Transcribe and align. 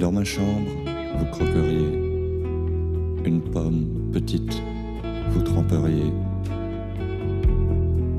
Dans 0.00 0.12
ma 0.12 0.24
chambre, 0.24 0.70
vous 1.18 1.26
croqueriez 1.26 1.92
une 3.26 3.42
pomme 3.52 3.84
petite, 4.10 4.62
vous 5.28 5.42
tremperiez 5.42 6.10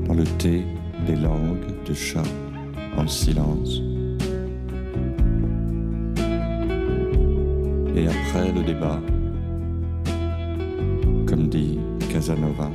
dans 0.06 0.14
le 0.14 0.22
thé 0.38 0.62
des 1.08 1.16
langues 1.16 1.66
de 1.84 1.92
chat 1.92 2.22
en 2.96 3.08
silence. 3.08 3.82
Et 7.96 8.06
après 8.06 8.52
le 8.52 8.62
débat, 8.62 9.00
comme 11.26 11.48
dit 11.48 11.80
Casanova, 12.12 12.70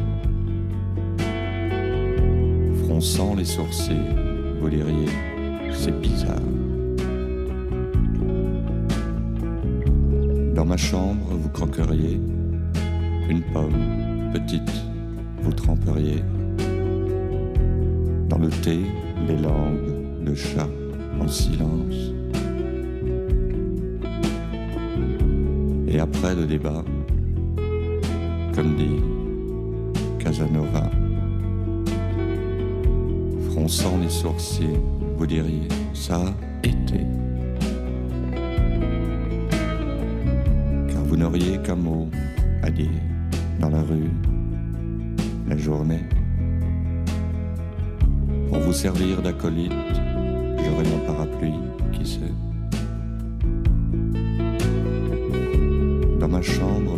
fronçant 2.83 3.35
les 3.35 3.45
sourcils, 3.45 3.95
vous 4.59 4.69
diriez, 4.69 5.07
c'est 5.71 5.97
bizarre. 6.01 6.56
Ma 10.67 10.75
chambre, 10.75 11.27
vous 11.31 11.49
croqueriez. 11.49 12.19
Une 13.29 13.41
pomme 13.53 14.31
petite, 14.33 14.83
vous 15.41 15.53
tremperiez. 15.53 16.21
Dans 18.27 18.37
le 18.37 18.49
thé 18.49 18.79
les 19.27 19.37
langues 19.37 20.23
de 20.25 20.35
chat 20.35 20.67
en 21.21 21.27
silence. 21.27 22.11
Et 25.87 25.99
après 25.99 26.35
le 26.35 26.45
débat, 26.45 26.83
comme 28.53 28.75
dit 28.75 29.01
Casanova, 30.19 30.91
fronçant 33.51 33.97
les 33.99 34.09
sourcils, 34.09 34.79
vous 35.17 35.25
diriez 35.25 35.67
ça 35.93 36.17
a 36.17 36.33
vous 41.67 41.75
n'auriez 41.75 41.75
qu'un 41.75 41.75
mot 41.75 42.09
à 42.63 42.69
dire 42.69 42.89
dans 43.59 43.69
la 43.69 43.81
rue, 43.81 44.11
la 45.47 45.57
journée. 45.57 46.03
Pour 48.49 48.59
vous 48.59 48.73
servir 48.73 49.21
d'acolyte, 49.21 49.71
j'aurai 49.71 50.83
mon 50.89 51.05
parapluie, 51.05 51.53
qui 51.93 52.05
sait. 52.05 52.35
Dans 56.19 56.27
ma 56.27 56.41
chambre, 56.41 56.97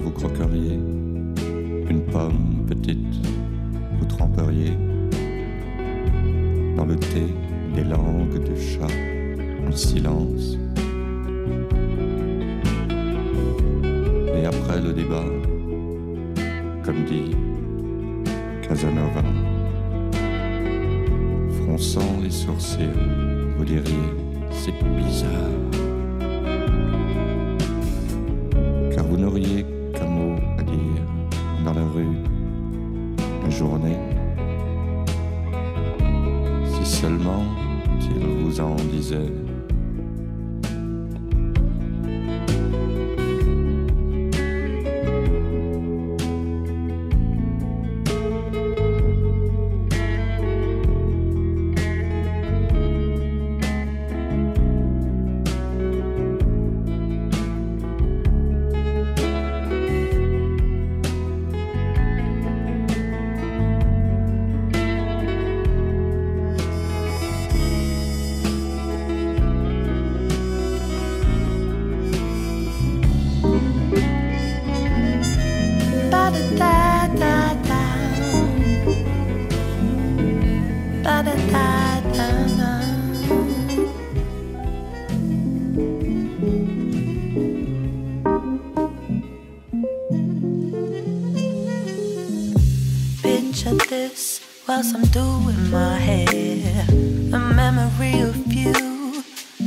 I'm 94.80 95.04
doing 95.08 95.70
my 95.70 95.98
hair. 95.98 96.86
A 97.34 97.38
memory 97.38 98.22
of 98.22 98.38
you 98.48 99.22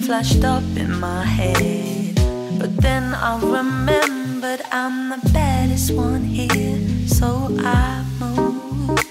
flashed 0.06 0.43
up 0.43 0.62
in 0.75 0.99
my 0.99 1.23
head. 1.23 2.15
But 2.59 2.78
then 2.78 3.12
I 3.12 3.39
remembered 3.39 4.62
I'm 4.72 5.11
the 5.11 5.21
baddest 5.31 5.93
one 5.93 6.25
here, 6.25 6.81
so 7.06 7.55
I 7.61 8.03
moved. 8.19 9.05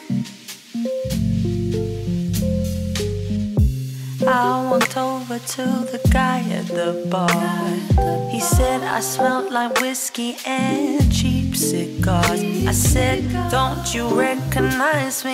I 4.28 4.70
walked 4.72 4.98
over 4.98 5.38
to 5.38 5.64
the 5.92 6.02
guy 6.10 6.40
at 6.50 6.66
the 6.66 7.06
bar. 7.12 8.30
He 8.32 8.40
said 8.40 8.82
I 8.82 9.02
smelled 9.02 9.52
like 9.52 9.80
whiskey 9.80 10.38
and 10.48 11.14
cheap 11.14 11.56
cigars. 11.56 12.42
I 12.66 12.72
said, 12.72 13.22
Don't 13.52 13.94
you 13.94 14.08
recognize 14.08 15.24
me? 15.26 15.31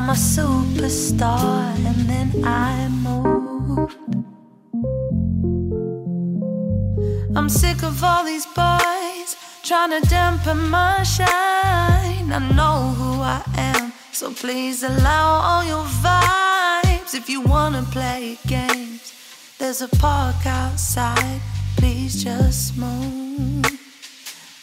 I'm 0.00 0.08
a 0.08 0.14
superstar. 0.14 1.76
And 1.84 2.08
then 2.08 2.42
I 2.42 2.88
moved. 2.88 3.98
I'm 7.36 7.50
sick 7.50 7.82
of 7.82 8.02
all 8.02 8.24
these 8.24 8.46
boys 8.46 9.36
trying 9.62 9.90
to 9.90 10.00
dampen 10.08 10.70
my 10.70 11.02
shine. 11.02 12.32
I 12.32 12.38
know 12.56 12.94
who 12.96 13.20
I 13.20 13.42
am, 13.58 13.92
so 14.10 14.32
please 14.32 14.82
allow 14.82 15.26
all 15.48 15.64
your 15.64 15.84
vibes. 15.84 17.14
If 17.14 17.28
you 17.28 17.42
wanna 17.42 17.82
play 17.82 18.38
games, 18.46 19.12
there's 19.58 19.82
a 19.82 19.88
park 19.88 20.46
outside. 20.46 21.42
Please 21.76 22.24
just 22.24 22.74
move 22.74 23.66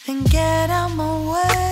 and 0.08 0.28
get 0.28 0.68
out 0.68 0.88
my 0.96 1.14
way. 1.30 1.68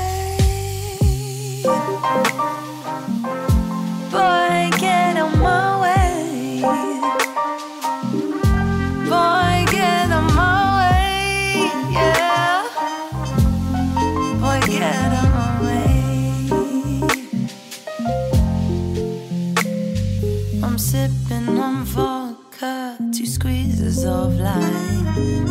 Of 24.06 24.38
lime, 24.38 25.06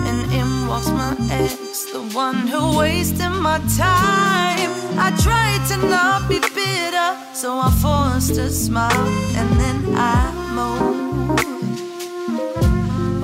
and 0.07 0.31
in 0.33 0.67
walks 0.67 0.87
my 0.89 1.15
ex, 1.31 1.85
the 1.91 2.01
one 2.13 2.47
who 2.47 2.77
wasted 2.77 3.29
my 3.29 3.59
time. 3.77 4.71
I 4.97 5.11
tried 5.21 5.61
to 5.69 5.77
not 5.87 6.29
be 6.29 6.39
bitter, 6.39 7.09
so 7.33 7.59
I 7.59 7.69
forced 7.81 8.37
a 8.37 8.49
smile, 8.49 9.07
and 9.35 9.49
then 9.59 9.95
I 9.95 10.31
moved. 10.57 11.41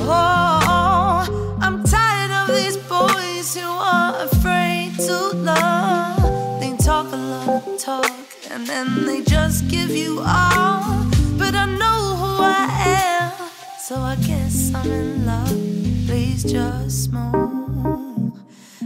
Oh, 0.01 1.57
I'm 1.61 1.83
tired 1.83 2.31
of 2.31 2.47
these 2.55 2.77
boys 2.77 3.55
who 3.55 3.69
are 3.69 4.25
afraid 4.25 4.95
to 5.07 5.17
love. 5.35 6.59
They 6.59 6.75
talk 6.77 7.11
a 7.13 7.15
lot 7.15 7.67
of 7.67 7.79
talk 7.79 8.21
and 8.51 8.67
then 8.67 9.05
they 9.05 9.21
just 9.21 9.67
give 9.69 9.91
you 9.91 10.19
all. 10.19 11.05
But 11.37 11.55
I 11.55 11.65
know 11.79 11.90
so 13.91 13.99
I 13.99 14.15
guess 14.15 14.73
I'm 14.73 14.89
in 14.89 15.25
love. 15.25 15.49
Please 16.07 16.43
just 16.43 17.11
move 17.11 18.31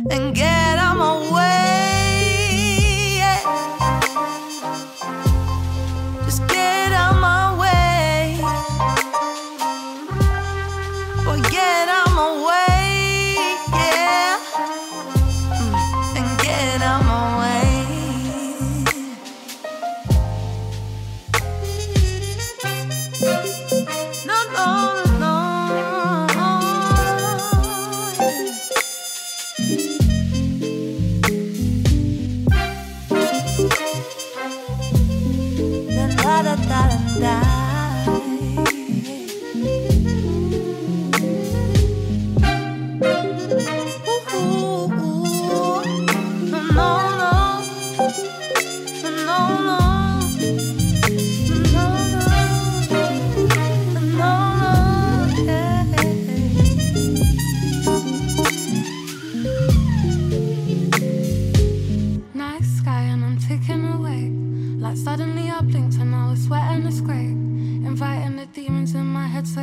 and 0.10 0.34
get 0.34 0.80
out 0.80 0.98
my 0.98 1.32
way. 1.32 2.05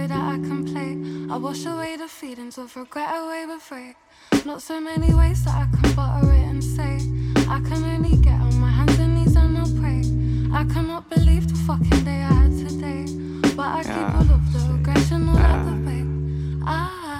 Head 0.02 0.10
that 0.10 0.34
I 0.34 0.38
can 0.49 0.64
play. 0.64 0.93
I 1.32 1.37
wash 1.37 1.64
away 1.66 1.96
the 1.96 2.08
feelings 2.08 2.58
of 2.58 2.76
regret 2.76 3.10
away 3.14 3.46
with 3.46 3.70
rape. 3.70 3.96
Not 4.44 4.62
so 4.62 4.81
many 4.81 5.14
ways 5.14 5.44
that 5.44 5.54
I 5.54 5.66
can 5.75 5.94
butter 5.94 6.32
it 6.32 6.46
and 6.52 6.62
say. 6.62 6.94
I 7.49 7.60
can 7.69 7.84
only 7.84 8.16
get 8.16 8.40
on 8.40 8.58
my 8.58 8.70
hands 8.70 8.99
and 8.99 9.14
knees 9.14 9.37
and 9.37 9.58
I'll 9.58 9.75
pray. 9.81 10.02
I 10.60 10.64
cannot 10.72 11.08
believe 11.08 11.49
the 11.49 11.58
fucking 11.66 12.04
day 12.04 12.22
I 12.22 12.32
had 12.43 12.52
today. 12.66 13.04
But 13.56 13.69
I 13.78 13.82
keep 13.82 14.10
all 14.19 14.31
of 14.37 14.52
the 14.52 14.75
aggression 14.75 15.28
all 15.28 15.38
out 15.38 15.64
the 15.66 15.76
way. 15.87 16.02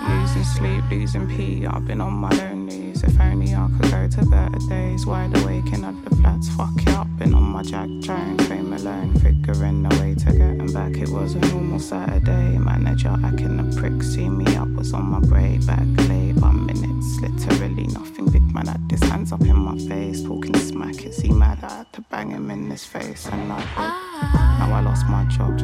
Losing 0.09 0.45
sleep, 0.45 0.85
losing 0.91 1.29
pee. 1.29 1.67
I've 1.67 1.87
been 1.87 2.01
on 2.01 2.15
my 2.15 2.35
own 2.49 2.67
knees. 2.67 2.92
If 3.03 3.19
only 3.21 3.55
I 3.55 3.69
could 3.81 3.91
go 3.91 4.09
to 4.09 4.27
better 4.27 4.59
days. 4.69 5.07
Wide 5.07 5.37
awake 5.39 5.73
in 5.73 5.83
the 5.83 6.17
flats, 6.17 6.49
fuck 6.51 6.71
it 6.77 6.89
up. 6.91 7.09
Been 7.19 7.35
on 7.35 7.43
my 7.43 7.63
jack 7.63 7.89
trying, 8.03 8.39
fame 8.39 8.73
alone. 8.73 9.15
Figuring 9.19 9.85
a 9.87 9.89
way 10.01 10.15
to 10.15 10.27
get 10.27 10.53
getting 10.53 10.73
back. 10.73 10.97
It 10.97 11.09
was 11.09 11.35
a 11.35 11.41
normal 11.41 11.79
Saturday. 11.79 12.59
Manager 12.59 13.17
acting 13.25 13.59
a 13.59 13.65
prick. 13.77 14.03
See 14.03 14.29
me 14.29 14.57
up, 14.57 14.69
was 14.69 14.93
on 14.93 15.07
my 15.07 15.21
break. 15.21 15.67
Back 15.67 15.87
late, 16.09 16.41
by 16.41 16.51
minutes. 16.53 17.21
Literally 17.21 17.87
nothing. 17.89 18.27
Big 18.31 18.43
man 18.55 18.67
had 18.67 18.81
his 18.91 19.03
hands 19.03 19.33
up 19.33 19.41
in 19.43 19.57
my 19.57 19.77
face. 19.79 20.23
Talking 20.23 20.57
smack. 20.57 21.05
Is 21.05 21.19
he 21.19 21.31
mad? 21.31 21.59
I 21.63 21.79
had 21.79 21.93
to 21.95 22.01
bang 22.03 22.31
him 22.31 22.51
in 22.51 22.71
his 22.71 22.85
face. 22.85 23.27
And 23.27 23.49
like, 23.49 23.65
now 23.77 24.71
I 24.73 24.81
lost 24.85 25.07
my 25.09 25.25
job. 25.25 25.61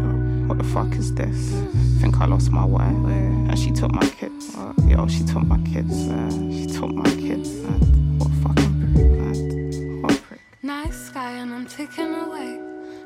What 0.48 0.58
the 0.58 0.64
fuck 0.64 0.92
is 0.92 1.14
this? 1.14 1.52
Think 2.00 2.20
I 2.20 2.26
lost 2.26 2.50
my 2.50 2.64
wife. 2.64 3.04
And 3.48 3.58
she 3.58 3.70
took 3.70 3.92
my 3.92 4.06
kids. 4.06 4.56
Yo, 4.86 5.06
she 5.06 5.24
took 5.24 5.44
my 5.44 5.58
kids. 5.72 6.08
Uh, 6.08 6.30
she 6.50 6.66
took 6.66 6.92
my 6.94 7.04
kids. 7.10 7.27
What 7.28 8.30
fucking 8.42 8.72
prick, 8.80 10.02
What 10.02 10.22
prick. 10.22 10.40
Nice 10.62 11.08
sky 11.08 11.32
and 11.32 11.52
I'm 11.52 11.66
ticking 11.66 12.14
away. 12.14 12.58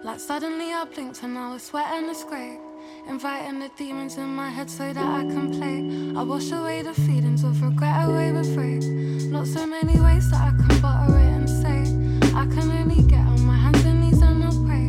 Like 0.05 0.21
suddenly 0.21 0.73
I 0.73 0.85
blinked 0.85 1.25
and 1.25 1.37
I 1.37 1.53
was 1.53 1.65
sweating 1.65 2.07
the 2.07 2.25
great. 2.29 2.61
Inviting 3.09 3.59
the 3.59 3.69
demons 3.77 4.19
in 4.19 4.29
my 4.29 4.49
head 4.49 4.71
so 4.71 4.93
that 4.93 5.05
I 5.05 5.23
can 5.23 5.51
play. 5.51 6.17
I 6.17 6.23
wash 6.23 6.53
away 6.53 6.83
the 6.83 6.95
feelings 6.95 7.43
of 7.43 7.61
regret 7.63 8.09
away 8.09 8.31
with 8.31 8.57
rape. 8.57 8.85
Not 9.29 9.49
so 9.49 9.67
many 9.67 9.99
ways 9.99 10.31
that 10.31 10.41
I 10.41 10.51
can 10.51 10.81
butter 10.81 11.19
it 11.19 11.33
and 11.39 11.51
say. 11.51 11.81
I 12.33 12.47
can 12.47 12.71
only 12.71 13.03
get 13.03 13.27
on 13.27 13.45
my 13.45 13.57
hands 13.57 13.85
and 13.85 14.03
knees 14.03 14.23
and 14.23 14.45
I'll 14.45 14.65
pray. 14.65 14.87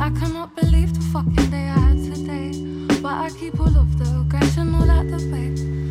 I 0.00 0.10
cannot 0.18 0.56
believe 0.56 0.92
the 0.92 1.02
fucking 1.12 1.50
day 1.52 1.68
I 1.68 1.78
had 1.78 1.98
today. 2.12 2.50
But 3.00 3.14
I 3.14 3.30
keep 3.30 3.60
all 3.60 3.78
of 3.78 3.96
the 3.96 4.22
aggression 4.22 4.74
all 4.74 4.90
at 4.90 5.08
the 5.08 5.18
bay. 5.30 5.81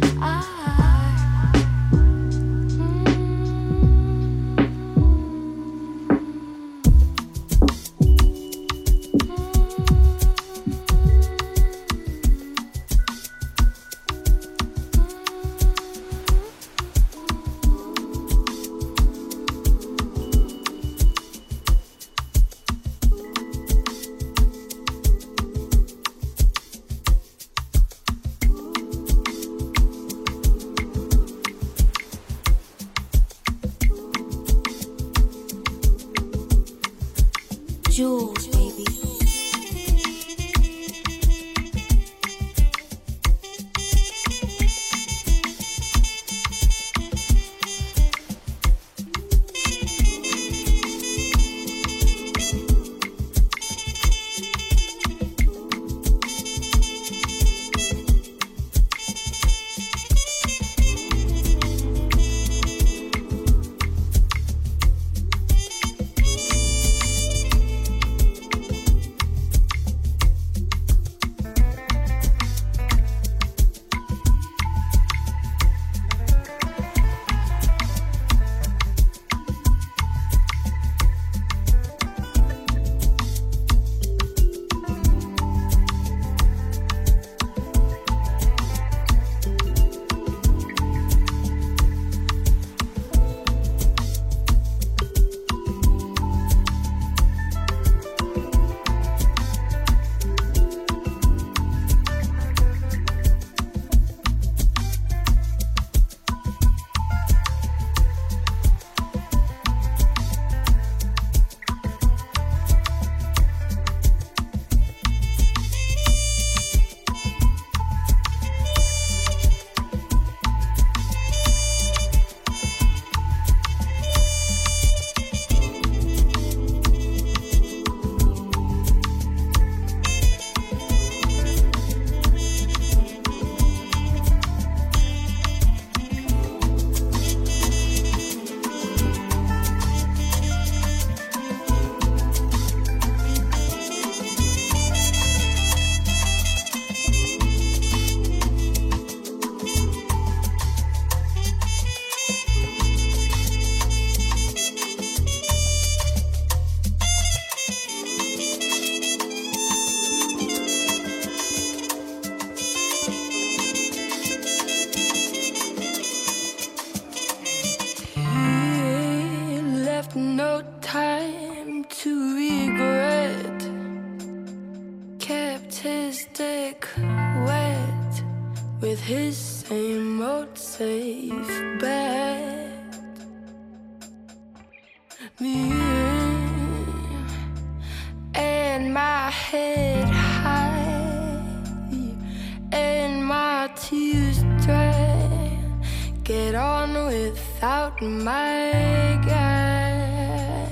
without 197.12 198.02
my 198.02 199.20
guide. 199.28 200.72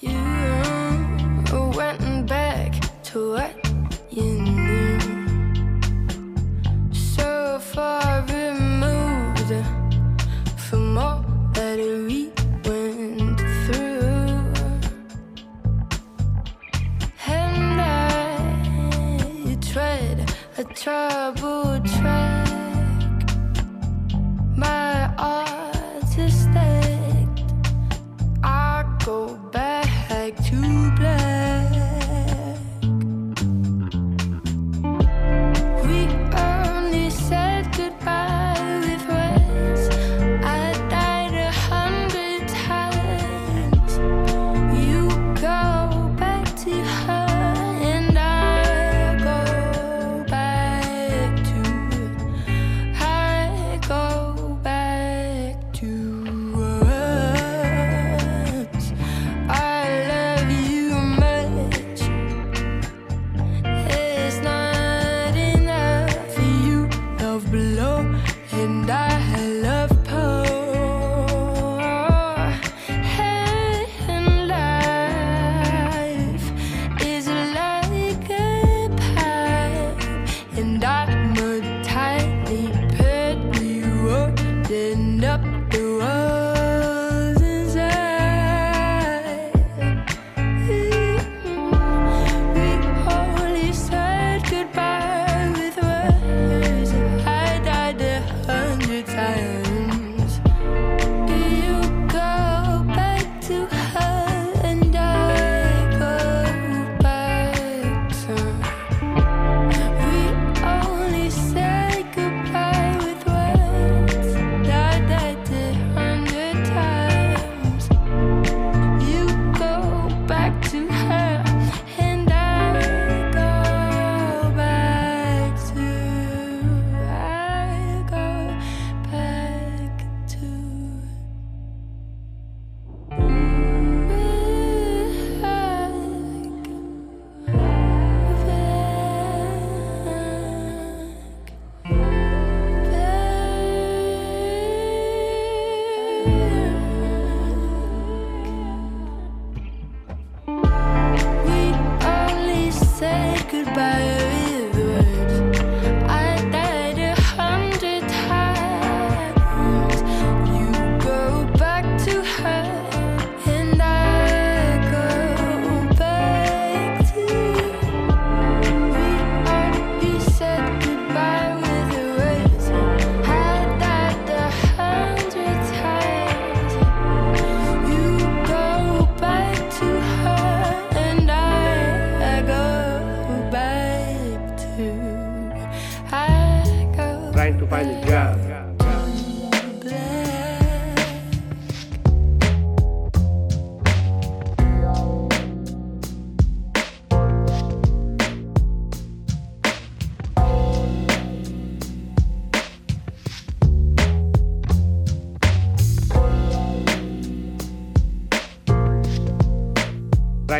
You 0.00 0.18
went 1.76 2.26
back 2.26 2.72
to 3.04 3.30
what? 3.34 3.69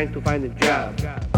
Trying 0.01 0.13
to 0.13 0.21
find 0.21 0.45
a 0.45 0.49
job. 0.49 1.30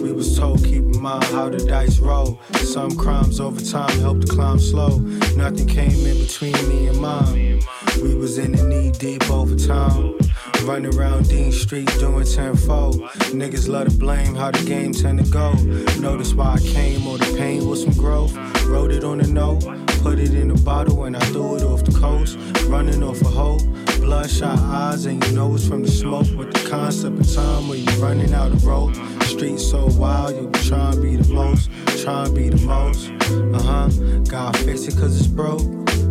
We 0.00 0.12
was 0.12 0.38
told, 0.38 0.62
keep 0.64 0.84
in 0.84 1.00
mind 1.00 1.24
how 1.24 1.48
the 1.48 1.58
dice 1.58 1.98
roll. 1.98 2.38
Some 2.54 2.96
crimes 2.96 3.40
over 3.40 3.60
time 3.60 3.98
help 4.00 4.20
to 4.20 4.26
climb 4.26 4.58
slow. 4.58 4.98
Nothing 5.36 5.66
came 5.66 6.06
in 6.06 6.18
between 6.18 6.56
me 6.68 6.88
and 6.88 7.00
mine. 7.00 7.60
We 8.02 8.14
was 8.14 8.38
in 8.38 8.52
the 8.52 8.62
knee 8.62 8.90
deep 8.90 9.28
over 9.30 9.56
time. 9.56 10.18
Running 10.64 10.94
around 10.94 11.28
Dean 11.28 11.50
Street 11.50 11.88
doing 11.98 12.26
tenfold. 12.26 13.00
Niggas 13.32 13.68
love 13.68 13.88
to 13.88 13.96
blame 13.96 14.34
how 14.34 14.50
the 14.50 14.64
game 14.64 14.92
tend 14.92 15.24
to 15.24 15.30
go. 15.30 15.52
Notice 16.00 16.34
why 16.34 16.54
I 16.54 16.58
came 16.58 17.06
or 17.06 17.18
the 17.18 17.36
pain 17.36 17.68
was 17.68 17.82
some 17.82 17.94
growth. 17.94 18.36
Wrote 18.66 18.92
it 18.92 19.02
on 19.02 19.20
a 19.20 19.26
note, 19.26 19.64
put 20.02 20.18
it 20.18 20.34
in 20.34 20.50
a 20.50 20.58
bottle, 20.58 21.04
and 21.04 21.16
I 21.16 21.20
threw 21.26 21.56
it 21.56 21.62
off 21.62 21.84
the 21.84 21.92
coast. 21.92 22.38
Running 22.66 23.02
off 23.02 23.20
a 23.22 23.28
hoe 23.28 23.58
bloodshot 24.08 24.58
eyes 24.60 25.04
and 25.04 25.22
your 25.22 25.34
nose 25.34 25.68
from 25.68 25.82
the 25.82 25.90
smoke. 25.90 26.26
With 26.34 26.50
the 26.50 26.66
concept 26.70 27.20
of 27.20 27.30
time 27.30 27.68
where 27.68 27.76
you're 27.76 28.02
running 28.02 28.32
out 28.32 28.52
of 28.52 28.64
rope. 28.64 28.94
Streets 29.24 29.70
so 29.70 29.84
wild, 29.98 30.34
you 30.34 30.48
be 30.48 30.58
trying 30.60 30.94
to 30.94 31.00
be 31.02 31.16
the 31.16 31.30
most, 31.30 31.68
trying 32.02 32.28
to 32.28 32.32
be 32.32 32.48
the 32.48 32.56
most. 32.64 33.10
Uh 33.54 33.62
huh. 33.68 33.88
Gotta 34.30 34.58
fix 34.64 34.88
it 34.88 34.96
cause 34.96 35.14
it's 35.20 35.26
broke. 35.26 35.60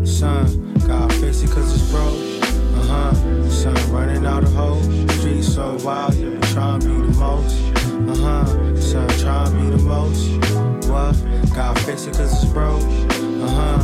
Son, 0.05 0.75
gotta 0.86 1.12
fix 1.15 1.41
it 1.41 1.49
cause 1.49 1.73
it's 1.73 1.89
broke. 1.89 2.21
Uh 2.77 2.86
huh. 2.91 3.49
Son, 3.49 3.75
running 3.91 4.27
out 4.27 4.43
of 4.43 4.53
hope. 4.53 4.83
Streets 5.17 5.55
so 5.55 5.75
wild, 5.83 6.13
you 6.13 6.29
be 6.29 6.47
trying 6.53 6.79
to 6.81 6.88
be 6.88 6.93
the 6.93 7.17
most. 7.17 7.57
Uh 8.12 8.15
huh. 8.21 8.79
Son, 8.79 9.10
trying 9.17 9.51
to 9.51 9.57
be 9.60 9.75
the 9.75 9.83
most. 9.83 10.23
What? 10.88 11.15
God 11.55 11.79
fix 11.79 12.05
it 12.05 12.15
cause 12.15 12.31
it's 12.31 12.53
broke. 12.53 12.83
Uh 13.41 13.49
huh. 13.57 13.79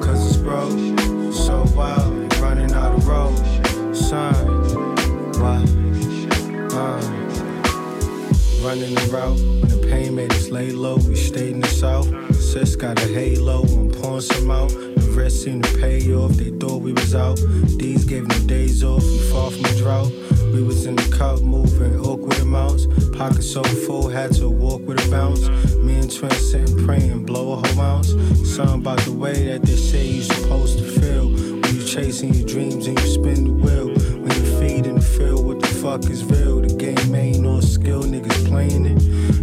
Cause 0.00 0.24
it's 0.24 0.36
broke. 0.36 0.78
So 1.34 1.64
wild 1.74 2.27
running 2.48 2.72
out 2.72 2.94
of 2.94 3.06
road. 3.06 3.36
Son, 3.94 4.32
why? 5.38 5.58
Uh, 6.72 7.00
running 8.64 8.94
the 8.94 9.08
route. 9.12 9.38
When 9.60 9.68
the 9.68 9.86
pain 9.90 10.14
made 10.14 10.32
us 10.32 10.48
lay 10.48 10.70
low, 10.70 10.96
we 10.96 11.14
stayed 11.14 11.52
in 11.52 11.60
the 11.60 11.68
south. 11.68 12.08
Sis 12.34 12.74
got 12.74 12.98
a 13.02 13.08
halo, 13.08 13.64
I'm 13.64 13.90
pouring 13.90 14.22
some 14.22 14.50
out. 14.50 14.70
The 14.70 15.14
rest 15.14 15.42
seemed 15.42 15.64
to 15.64 15.78
pay 15.78 16.14
off, 16.14 16.32
they 16.32 16.50
thought 16.52 16.80
we 16.80 16.92
was 16.92 17.14
out. 17.14 17.38
These 17.76 18.06
gave 18.06 18.26
me 18.26 18.46
days 18.46 18.82
off, 18.82 19.02
we 19.02 19.18
far 19.30 19.50
from 19.50 19.62
the 19.62 19.74
drought. 19.82 20.12
We 20.54 20.62
was 20.62 20.86
in 20.86 20.96
the 20.96 21.08
cup 21.14 21.42
moving 21.42 22.00
awkward 22.00 22.38
amounts. 22.38 22.86
Pocket 23.14 23.42
so 23.42 23.62
full, 23.62 24.08
had 24.08 24.32
to 24.36 24.48
walk 24.48 24.80
with 24.86 25.06
a 25.06 25.10
bounce. 25.10 25.50
Me 25.76 25.98
and 25.98 26.10
Trent 26.10 26.32
sitting 26.32 26.86
praying, 26.86 27.26
blow 27.26 27.52
a 27.52 27.56
whole 27.56 27.80
ounce. 27.80 28.08
Something 28.54 28.80
about 28.80 29.00
the 29.00 29.12
way 29.12 29.36
that 29.48 29.62
they 29.62 29.76
say 29.76 30.06
you 30.06 30.22
supposed 30.22 30.78
to 30.78 30.87
chasing 31.88 32.34
your 32.34 32.46
dreams 32.46 32.86
and 32.86 33.00
you 33.00 33.06
spin 33.06 33.44
the 33.44 33.50
wheel. 33.50 33.88
When 34.18 34.30
you 34.30 34.60
feed 34.60 34.86
and 34.86 35.02
feel 35.02 35.42
what 35.42 35.60
the 35.60 35.68
fuck 35.68 36.04
is 36.10 36.22
real, 36.22 36.60
the 36.60 36.74
game 36.74 37.14
ain't 37.14 37.40
no 37.40 37.60
skill, 37.60 38.02
niggas 38.02 38.46
playing 38.46 38.84
it, 38.84 38.98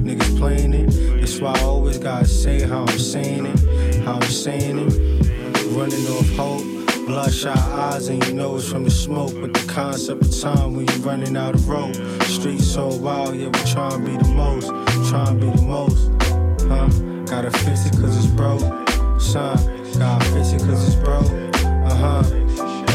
niggas 0.06 0.38
playing 0.38 0.74
it. 0.74 1.20
That's 1.20 1.40
why 1.40 1.54
I 1.54 1.64
always 1.64 1.98
gotta 1.98 2.28
say 2.28 2.62
how 2.62 2.82
I'm 2.82 3.00
saying 3.00 3.48
it, 3.48 4.04
how 4.04 4.16
I'm 4.16 4.22
saying 4.22 4.78
it. 4.78 4.94
Running 5.76 6.06
off 6.08 6.30
hope, 6.36 7.08
bloodshot 7.08 7.58
eyes, 7.58 8.10
and 8.10 8.24
you 8.28 8.34
know 8.34 8.56
it's 8.58 8.70
from 8.70 8.84
the 8.84 8.92
smoke. 8.92 9.34
But 9.42 9.56
the 9.56 9.66
concept 9.68 10.22
of 10.22 10.40
time 10.40 10.76
when 10.76 10.86
you 10.86 10.96
running 10.98 11.36
out 11.36 11.56
of 11.56 11.68
rope, 11.68 11.96
street 12.24 12.62
so 12.62 12.96
wild, 12.96 13.36
yeah, 13.36 13.48
we 13.48 13.72
try 13.72 13.90
and 13.92 14.06
be 14.06 14.16
the 14.18 14.32
most, 14.36 14.68
try 15.10 15.30
and 15.30 15.42
be 15.42 15.50
the 15.50 15.64
most, 15.64 16.12
huh? 16.70 16.90
Gotta 17.26 17.50
fix 17.50 17.88
it 17.88 17.94
cause 17.94 18.16
it's 18.16 18.28
broke, 18.28 18.62
son. 19.20 19.58
Gotta 19.98 20.26
fix 20.26 20.52
it 20.54 20.60
cause 20.60 20.88
it's 20.88 20.96
broke 21.04 21.55
hop. 21.96 22.26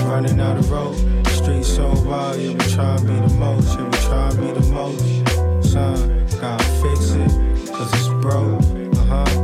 Running 0.07 0.41
out 0.41 0.57
of 0.57 0.71
rope. 0.71 0.97
Streets 1.29 1.69
so 1.69 1.89
wild, 2.05 2.41
yeah, 2.41 2.53
we 2.53 2.59
try 2.75 2.97
to 2.97 3.05
be 3.05 3.15
the 3.15 3.35
most. 3.39 3.79
Yeah, 3.79 3.85
we 3.85 3.99
try 4.09 4.31
to 4.31 4.37
be 4.37 4.51
the 4.53 4.67
most. 4.73 5.71
Son, 5.73 6.27
gotta 6.41 6.65
fix 6.83 7.11
it, 7.13 7.73
cause 7.73 7.93
it's 7.95 8.09
broke. 8.23 8.61
Uh 8.97 9.05
huh. 9.05 9.40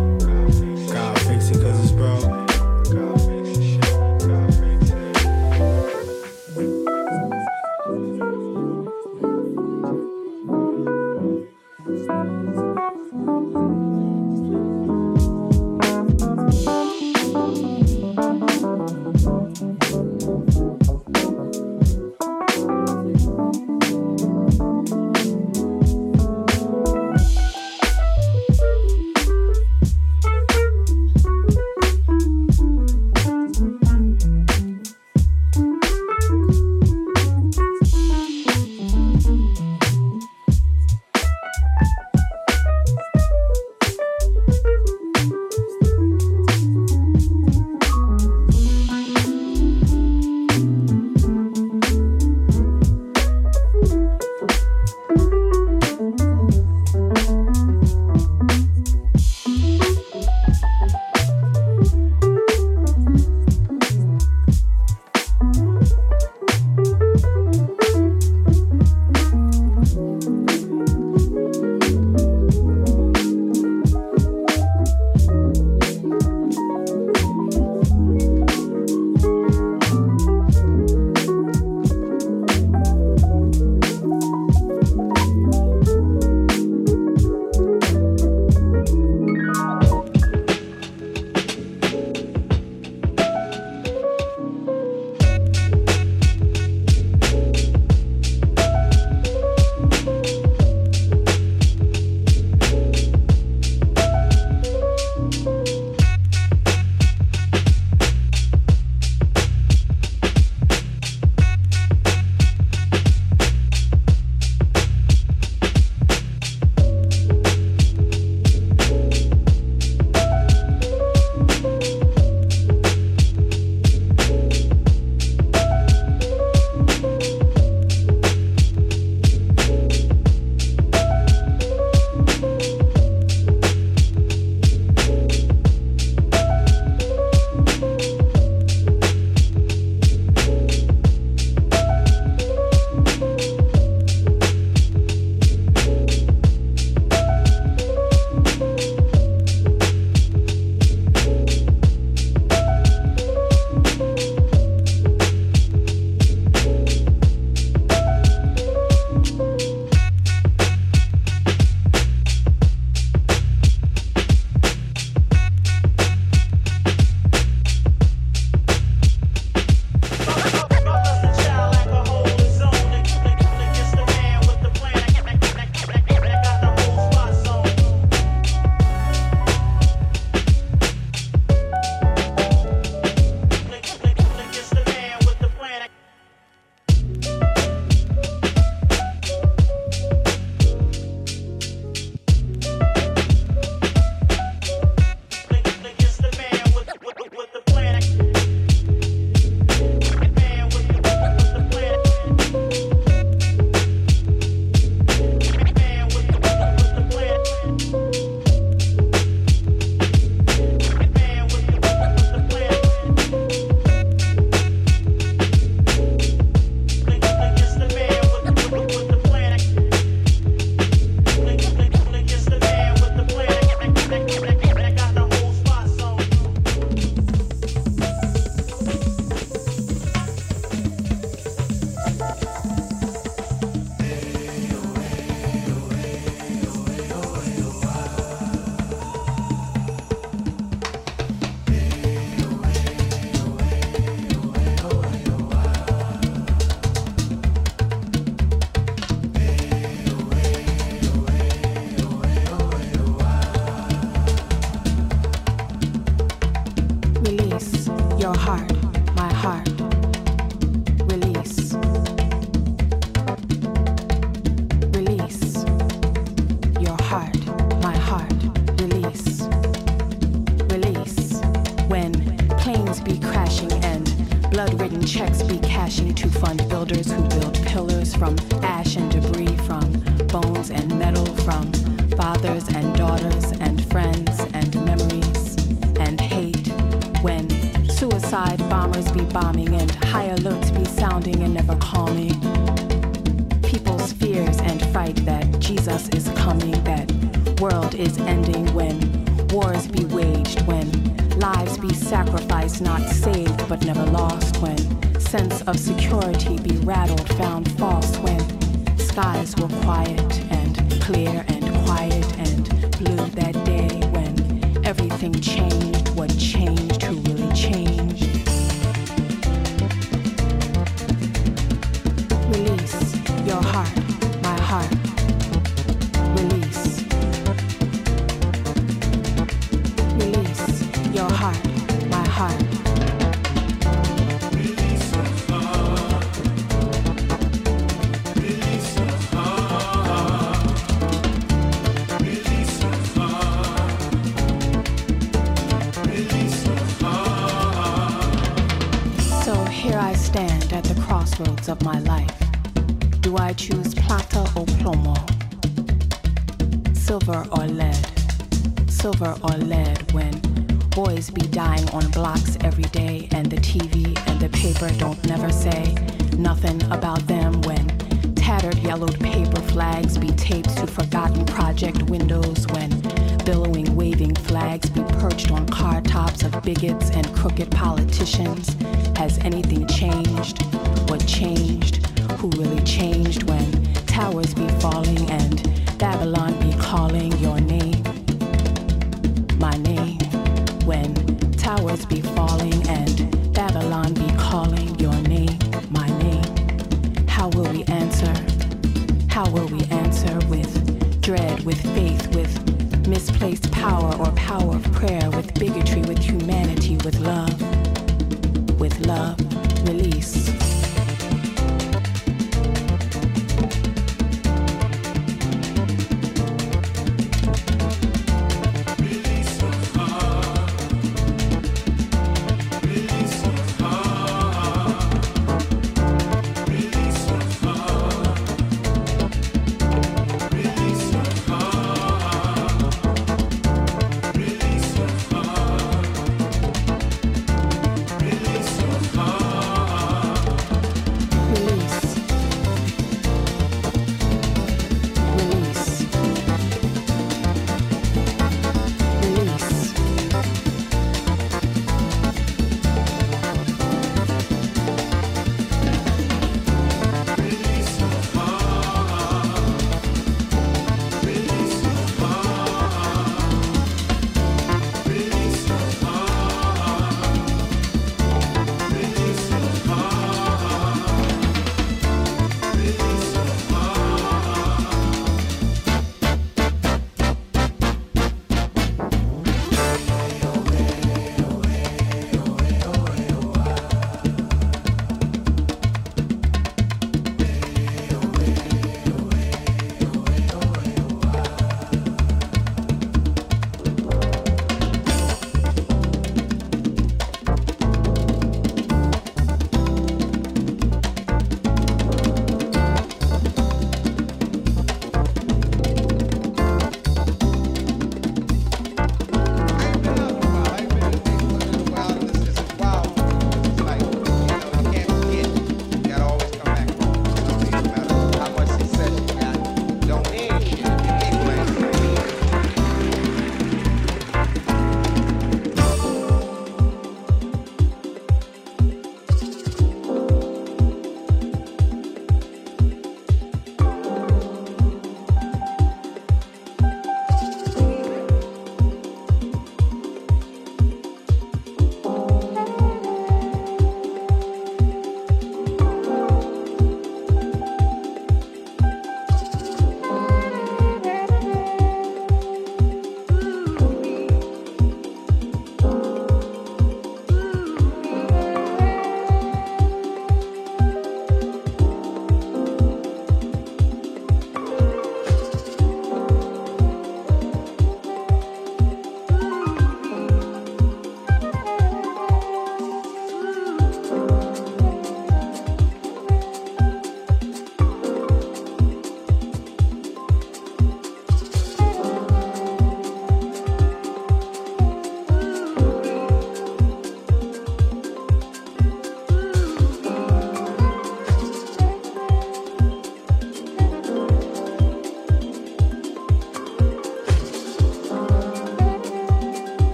waged 300.07 300.62
when 300.62 300.90
lives 301.38 301.79
be 301.79 301.92
sacrificed, 301.95 302.81
not 302.81 303.01
saved, 303.03 303.69
but 303.69 303.85
never 303.85 304.05
lost 304.07 304.57
when 304.59 304.79
sense 305.21 305.62
of 305.62 305.79
security 305.79 306.59
be 306.59 306.77
rattled, 306.79 307.29
found 307.35 307.71
false 307.79 308.16
when 308.19 308.99
skies 308.99 309.57
were 309.57 309.69
quiet 309.83 310.40
and 310.51 311.01
clear 311.03 311.45
and 311.49 311.64
quiet 311.85 312.38
and 312.38 312.69
blue 312.99 313.27
that 313.31 313.55
day 313.64 313.88
when 314.11 314.87
everything 314.87 315.35
changed, 315.35 316.09
what 316.11 316.31
changed, 316.38 317.03
who 317.03 317.16
really 317.16 317.53
changed? 317.55 318.46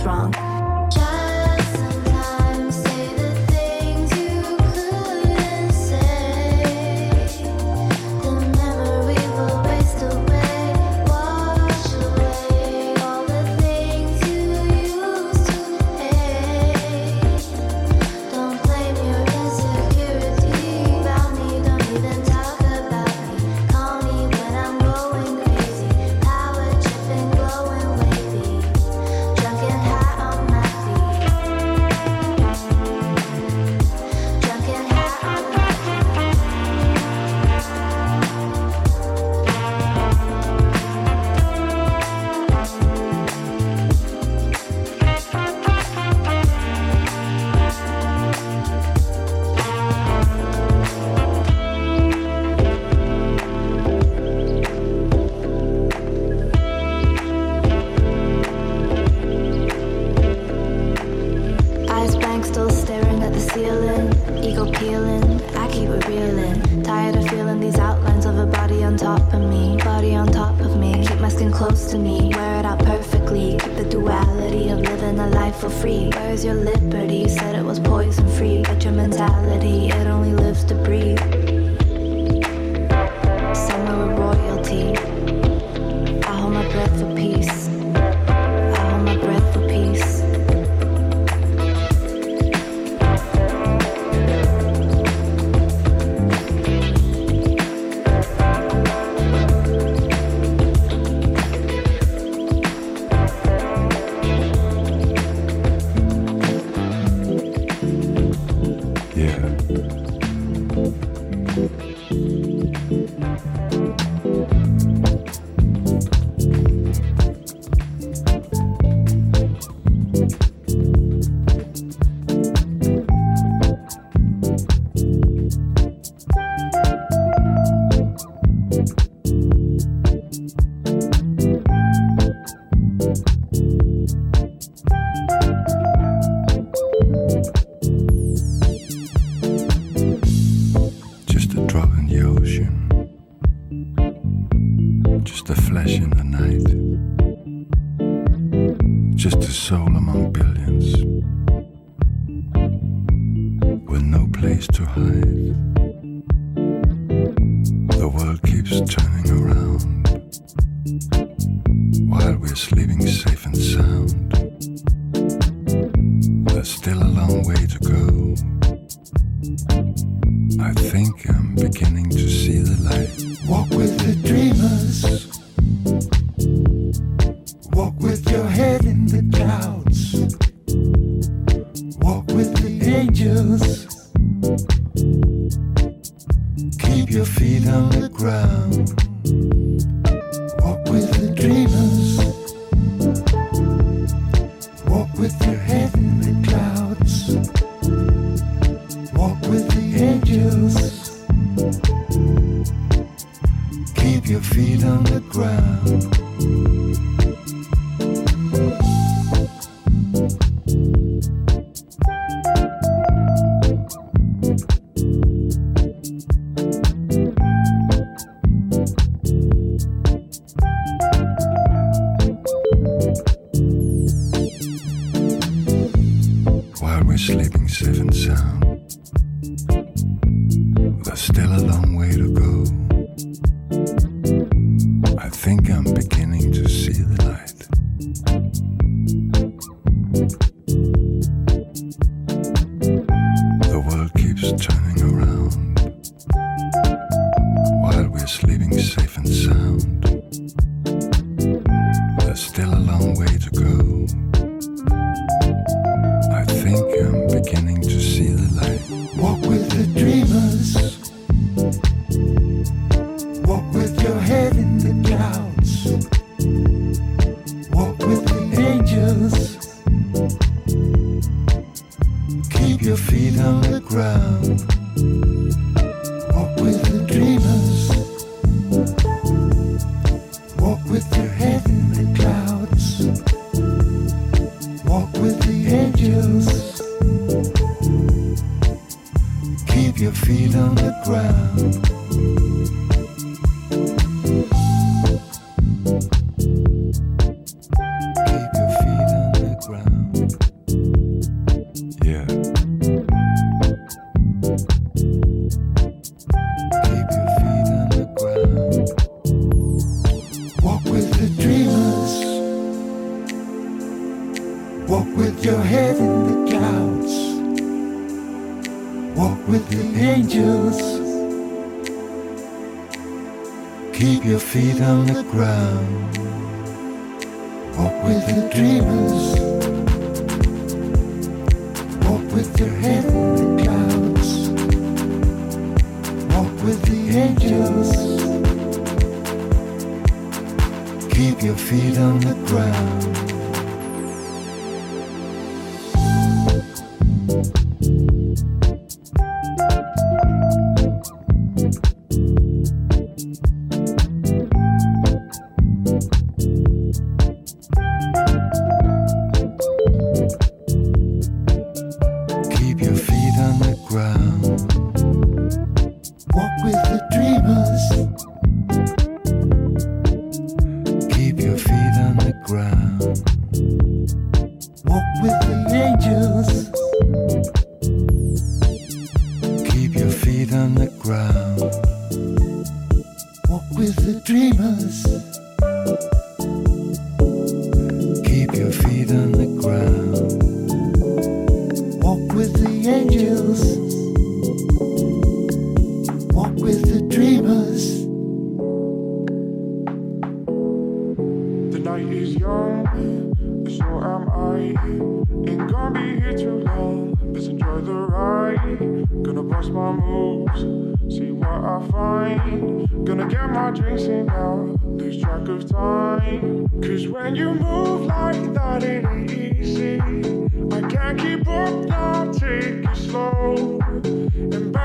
wrong. 0.00 0.51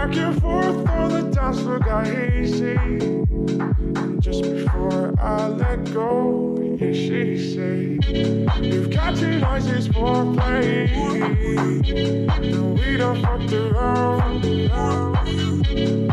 back 0.07 0.17
and 0.17 0.41
forth 0.41 0.89
on 0.89 1.09
the 1.09 1.21
dance 1.31 1.59
floor 1.59 1.79
got 1.79 2.07
easy. 2.07 2.75
Just 4.19 4.43
before 4.43 5.13
I 5.19 5.47
let 5.47 5.93
go, 5.93 6.55
yeah, 6.79 6.93
she 6.93 7.37
say. 7.37 7.99
You've 8.61 8.91
captured 8.91 9.43
us, 9.43 9.67
it's 9.67 9.89
more 9.89 10.33
play. 10.33 10.87
No, 12.51 12.75
we 12.79 12.97
don't 12.97 13.21
fuck 13.21 13.51
around. 13.51 14.45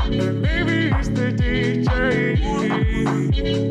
And 0.03 0.43
maybe 0.43 0.91
it's 0.97 1.09
the 1.09 1.33
DJ. 1.33 2.35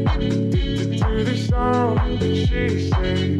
Addicted 0.08 1.00
to 1.00 1.24
the 1.24 1.38
sound, 1.38 2.22
she 2.22 2.90
say. 2.90 3.40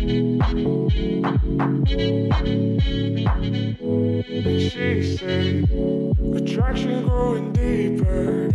She 0.00 0.06
said, 5.18 5.68
attraction 6.34 7.06
growing 7.06 7.52
deeper. 7.52 8.48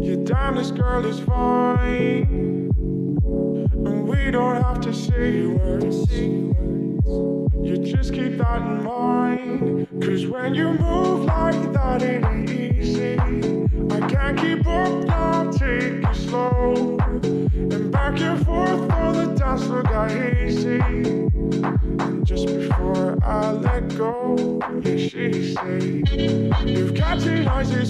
Your 0.00 0.24
timeless 0.24 0.70
girl 0.70 1.04
is 1.04 1.20
fine, 1.20 2.70
and 3.84 4.08
we 4.08 4.30
don't 4.30 4.62
have 4.62 4.80
to 4.80 4.94
say 4.94 5.44
words. 5.44 6.08
You 7.62 7.76
just 7.78 8.12
keep 8.12 8.38
that 8.38 8.60
in 8.60 8.82
mind. 8.82 9.86
Cause 10.02 10.26
when 10.26 10.52
you 10.52 10.72
move 10.72 11.26
like 11.26 11.72
that, 11.72 12.02
it 12.02 12.24
ain't 12.24 12.50
easy. 12.50 13.16
I 13.18 14.00
can't 14.08 14.36
keep 14.36 14.66
up 14.66 15.04
now, 15.04 15.48
take 15.52 16.02
it 16.04 16.16
slow. 16.16 16.98
And 17.22 17.92
back 17.92 18.18
and 18.20 18.44
forth, 18.44 18.88
though 18.88 19.12
the 19.12 19.34
dance 19.36 19.64
look 19.66 19.84
got 19.84 20.10
easy. 20.10 20.80
And 20.80 22.26
just 22.26 22.46
before 22.46 23.16
I 23.24 23.52
let 23.52 23.96
go, 23.96 24.58
yeah, 24.82 24.96
she 24.96 25.54
say, 25.54 26.02
You've 26.66 26.96
catchy 26.96 27.44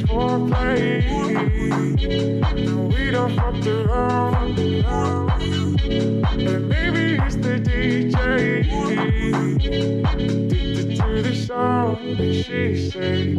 for 0.06 0.46
play. 0.48 1.06
and 1.08 2.92
we 2.92 3.10
don't 3.10 3.34
fuck 3.36 3.66
around. 3.66 4.58
And 4.58 6.68
maybe 6.68 7.16
it's 7.22 7.36
the 7.36 7.58
DJ. 7.58 9.61
Addicted 9.64 10.96
to 10.96 11.22
the 11.22 11.34
sound 11.36 12.18
that 12.18 12.44
she 12.44 12.90
say. 12.90 13.36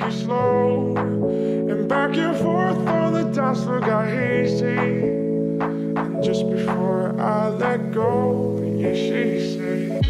take 0.00 0.12
it 0.12 0.24
slow. 0.24 0.96
And 0.96 1.88
back 1.88 2.16
and 2.16 2.36
forth 2.38 2.78
on 2.88 3.12
the 3.12 3.22
dance 3.32 3.62
floor 3.62 3.80
got 3.80 4.08
hazy. 4.08 4.66
And 4.66 6.22
just 6.22 6.48
before 6.50 7.20
I 7.20 7.48
let 7.48 7.92
go. 7.92 8.59
And 8.82 8.96
she 8.96 9.56
said, 9.56 10.06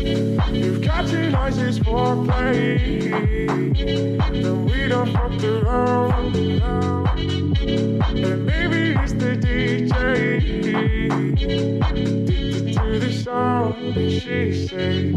You've 0.54 0.80
captainized 0.80 1.58
this 1.58 1.80
foreplay. 1.80 2.78
then 4.32 4.64
we 4.64 4.86
don't 4.86 5.12
fuck 5.12 5.42
around. 5.42 6.36
And 6.36 8.46
maybe 8.46 8.94
it's 9.00 9.12
the 9.14 9.36
DJ. 9.36 9.90
Addicted 11.82 12.74
to 12.74 12.98
the 13.00 13.12
sound. 13.12 13.96
And 13.96 14.12
she 14.12 14.68
said, 14.68 15.16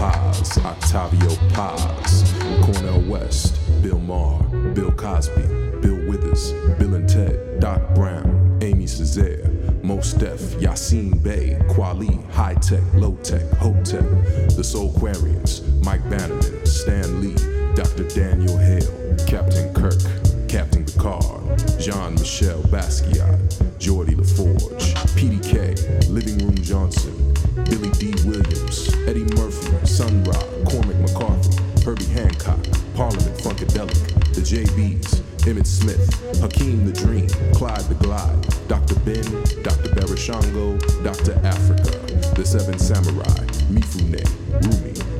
Paz, 0.00 0.56
Octavio 0.64 1.36
Paz, 1.52 2.32
Cornel 2.64 3.02
West, 3.02 3.60
Bill 3.82 3.98
Maher, 3.98 4.42
Bill 4.72 4.90
Cosby, 4.92 5.42
Bill 5.82 6.08
Withers, 6.08 6.54
Bill 6.78 6.94
and 6.94 7.06
Ted, 7.06 7.60
Doc 7.60 7.82
Brown, 7.94 8.58
Aimé 8.60 8.88
Césaire, 8.88 9.44
Mos 9.84 10.14
Def, 10.14 10.40
Yasiin 10.58 11.22
Bey, 11.22 11.58
Kweli, 11.68 12.26
High 12.30 12.54
Tech, 12.54 12.80
Low 12.94 13.14
Tech, 13.16 13.42
Hotep, 13.58 14.08
The 14.56 14.62
Soulquarians, 14.62 15.84
Mike 15.84 16.08
Bannerman, 16.08 16.64
Stan 16.64 17.20
Lee, 17.20 17.36
Dr. 17.74 18.04
Daniel 18.04 18.56
Hale, 18.56 19.16
Captain 19.26 19.70
Kirk, 19.74 20.00
Captain 20.48 20.86
Picard, 20.86 21.58
Jean 21.78 22.14
Michel 22.14 22.62
Basquiat, 22.72 23.38
Geordi 23.78 24.14
LaForge, 24.14 24.94
PDK, 25.14 26.08
Living 26.08 26.38
Room 26.38 26.56
Johnson, 26.56 27.34
Billy 27.68 27.90
Dee 27.90 28.14
Williams, 28.26 28.88
Eddie 29.06 29.24
Murphy, 29.36 29.69
Sun 30.00 30.24
Ra, 30.24 30.32
Cormac 30.64 30.96
McCarthy, 30.96 31.62
Herbie 31.84 32.06
Hancock, 32.06 32.64
Parliament 32.94 33.36
Funkadelic, 33.36 34.32
The 34.32 34.40
JBs, 34.40 35.20
Emmitt 35.44 35.66
Smith, 35.66 36.40
Hakeem 36.40 36.86
the 36.86 36.92
Dream, 36.92 37.28
Clyde 37.52 37.82
the 37.82 37.96
Glide, 37.96 38.40
Dr. 38.66 38.94
Ben, 39.00 39.22
Dr. 39.62 39.90
Barashango, 39.92 40.80
Dr. 41.04 41.38
Africa, 41.44 41.98
The 42.34 42.46
Seven 42.46 42.78
Samurai, 42.78 43.44
Mifune, 43.68 44.24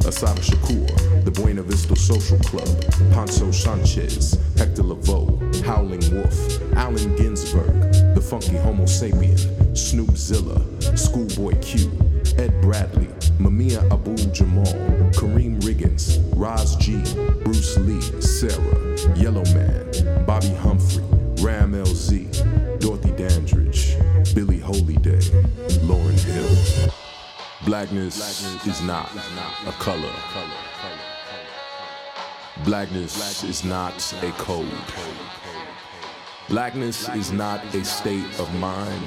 Posada 0.03 0.41
Shakur, 0.41 1.25
the 1.27 1.31
Buena 1.31 1.61
Vista 1.61 1.95
Social 1.95 2.39
Club, 2.39 2.67
Poncho 3.13 3.51
Sanchez, 3.51 4.39
Hector 4.57 4.83
Lavoe, 4.83 5.63
Howling 5.63 6.11
Wolf, 6.11 6.75
Allen 6.79 7.15
Ginsberg, 7.17 7.93
the 8.15 8.21
Funky 8.23 8.57
Homo 8.57 8.85
Sapien, 8.85 9.77
Snoop 9.77 10.17
Zilla, 10.17 10.59
Schoolboy 10.97 11.53
Q, 11.61 11.93
Ed 12.39 12.59
Bradley, 12.63 13.10
Mumia 13.61 13.93
Abu 13.93 14.17
Jamal, 14.33 14.65
Karriem 15.13 15.61
Riggins, 15.61 16.19
Roz 16.35 16.77
G, 16.77 16.97
Bruce 17.45 17.77
Lee, 17.77 18.01
Sarah, 18.19 18.97
Yellow 19.15 19.45
Man, 19.53 20.25
Bobby 20.25 20.49
Humphrey, 20.49 21.05
Rammellzee, 21.45 22.31
Dorothy 22.81 23.11
Dandridge, 23.11 23.99
Billie 24.35 24.61
Holiday, 24.61 25.21
Lauryn 25.85 26.19
Hill. 26.25 26.91
Blackness 27.67 28.67
is 28.67 28.81
not 28.81 29.11
a 29.67 29.73
color. 29.73 30.15
Blackness 32.65 33.45
is 33.45 33.63
not 33.63 34.15
a 34.23 34.31
code. 34.39 34.67
Blackness 36.49 37.11
is 37.11 37.31
not 37.31 37.63
a 37.75 37.85
state 37.85 38.41
of 38.41 38.55
mind. 38.55 39.05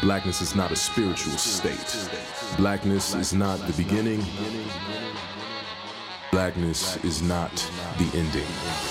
Blackness 0.00 0.40
is 0.40 0.54
not 0.54 0.70
a 0.70 0.76
spiritual 0.76 1.32
state. 1.32 2.08
Blackness 2.56 3.16
is 3.16 3.34
not 3.34 3.58
the 3.66 3.72
beginning. 3.72 4.24
Blackness 6.30 7.02
is 7.04 7.20
not 7.20 7.50
the 7.98 8.08
ending. 8.16 8.87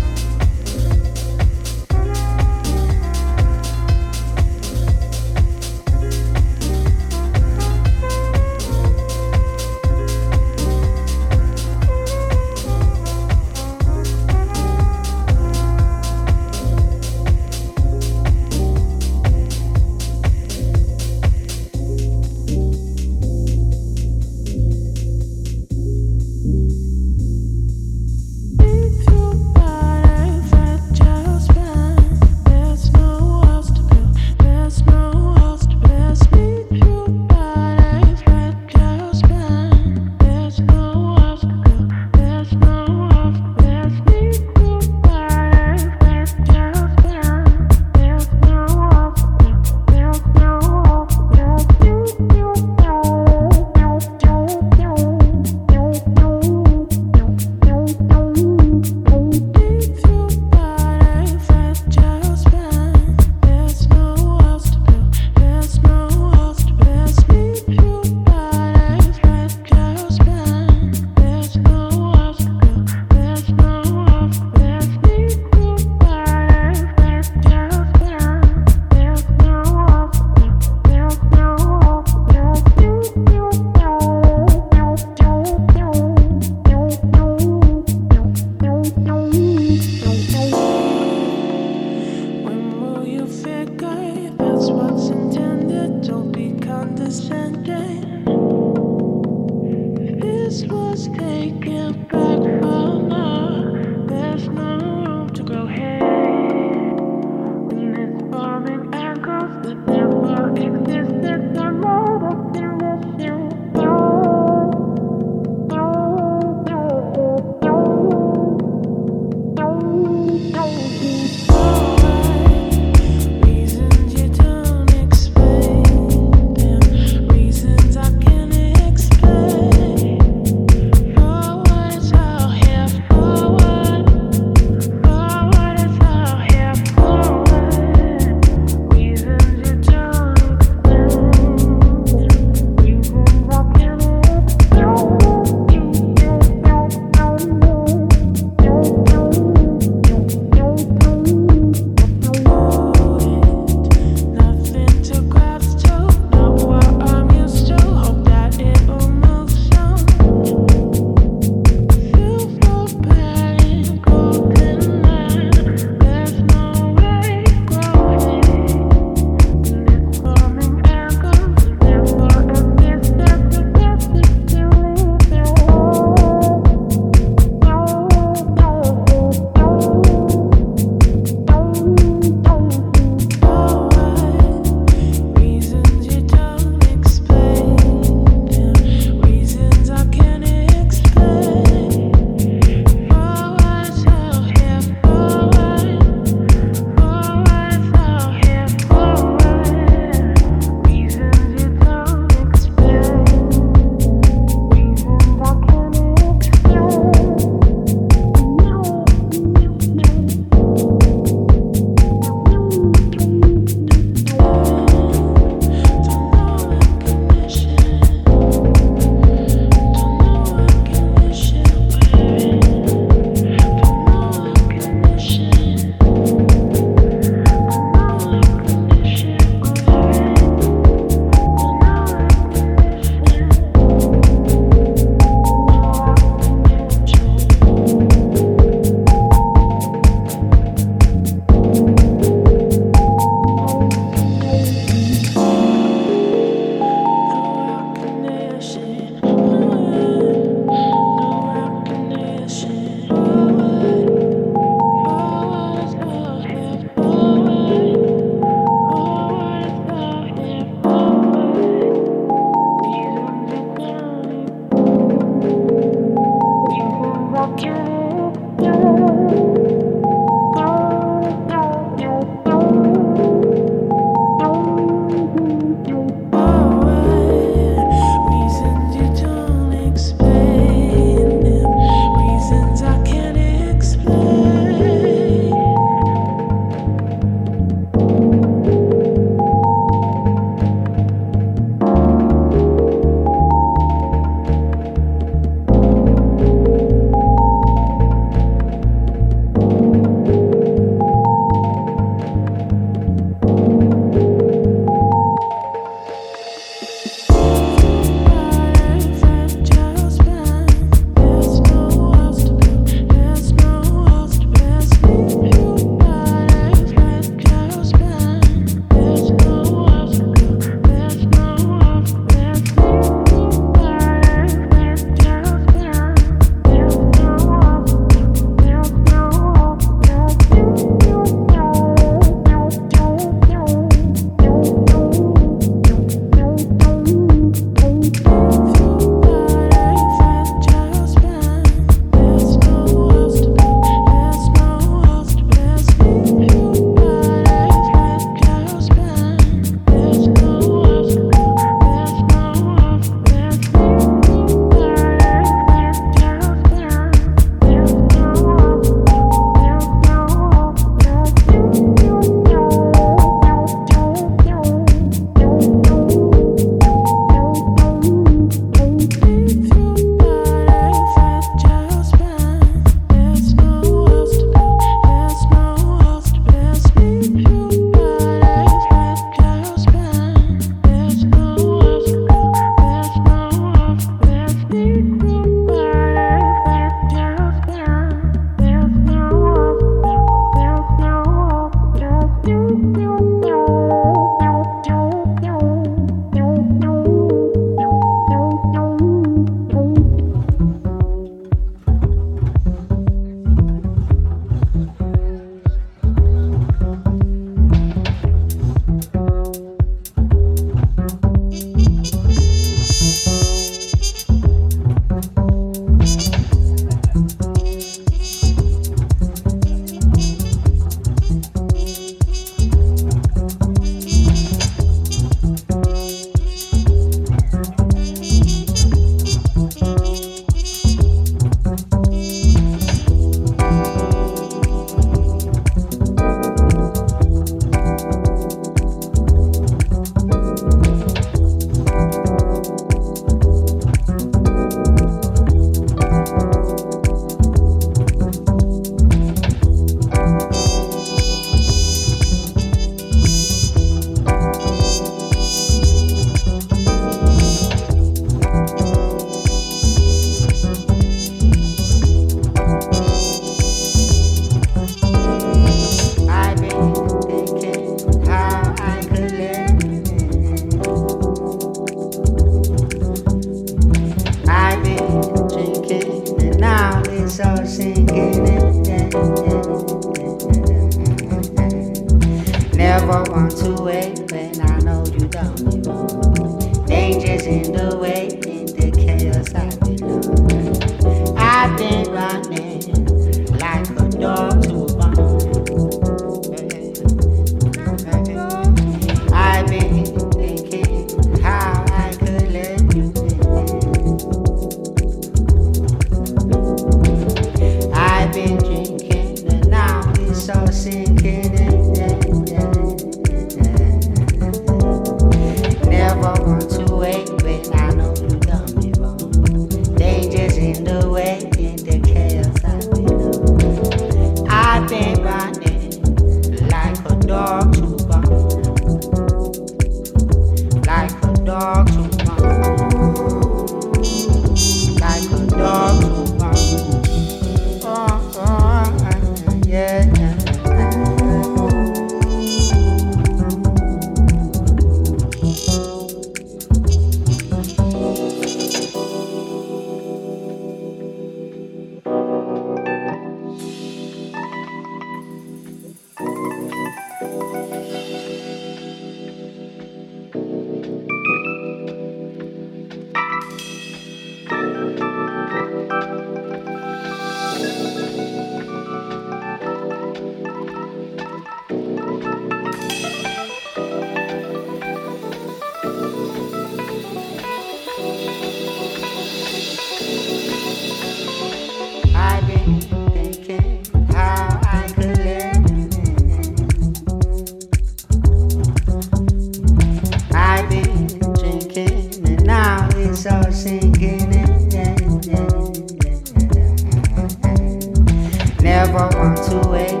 Never 598.61 599.09
want 599.17 599.37
to 599.49 599.69
wait. 599.69 600.00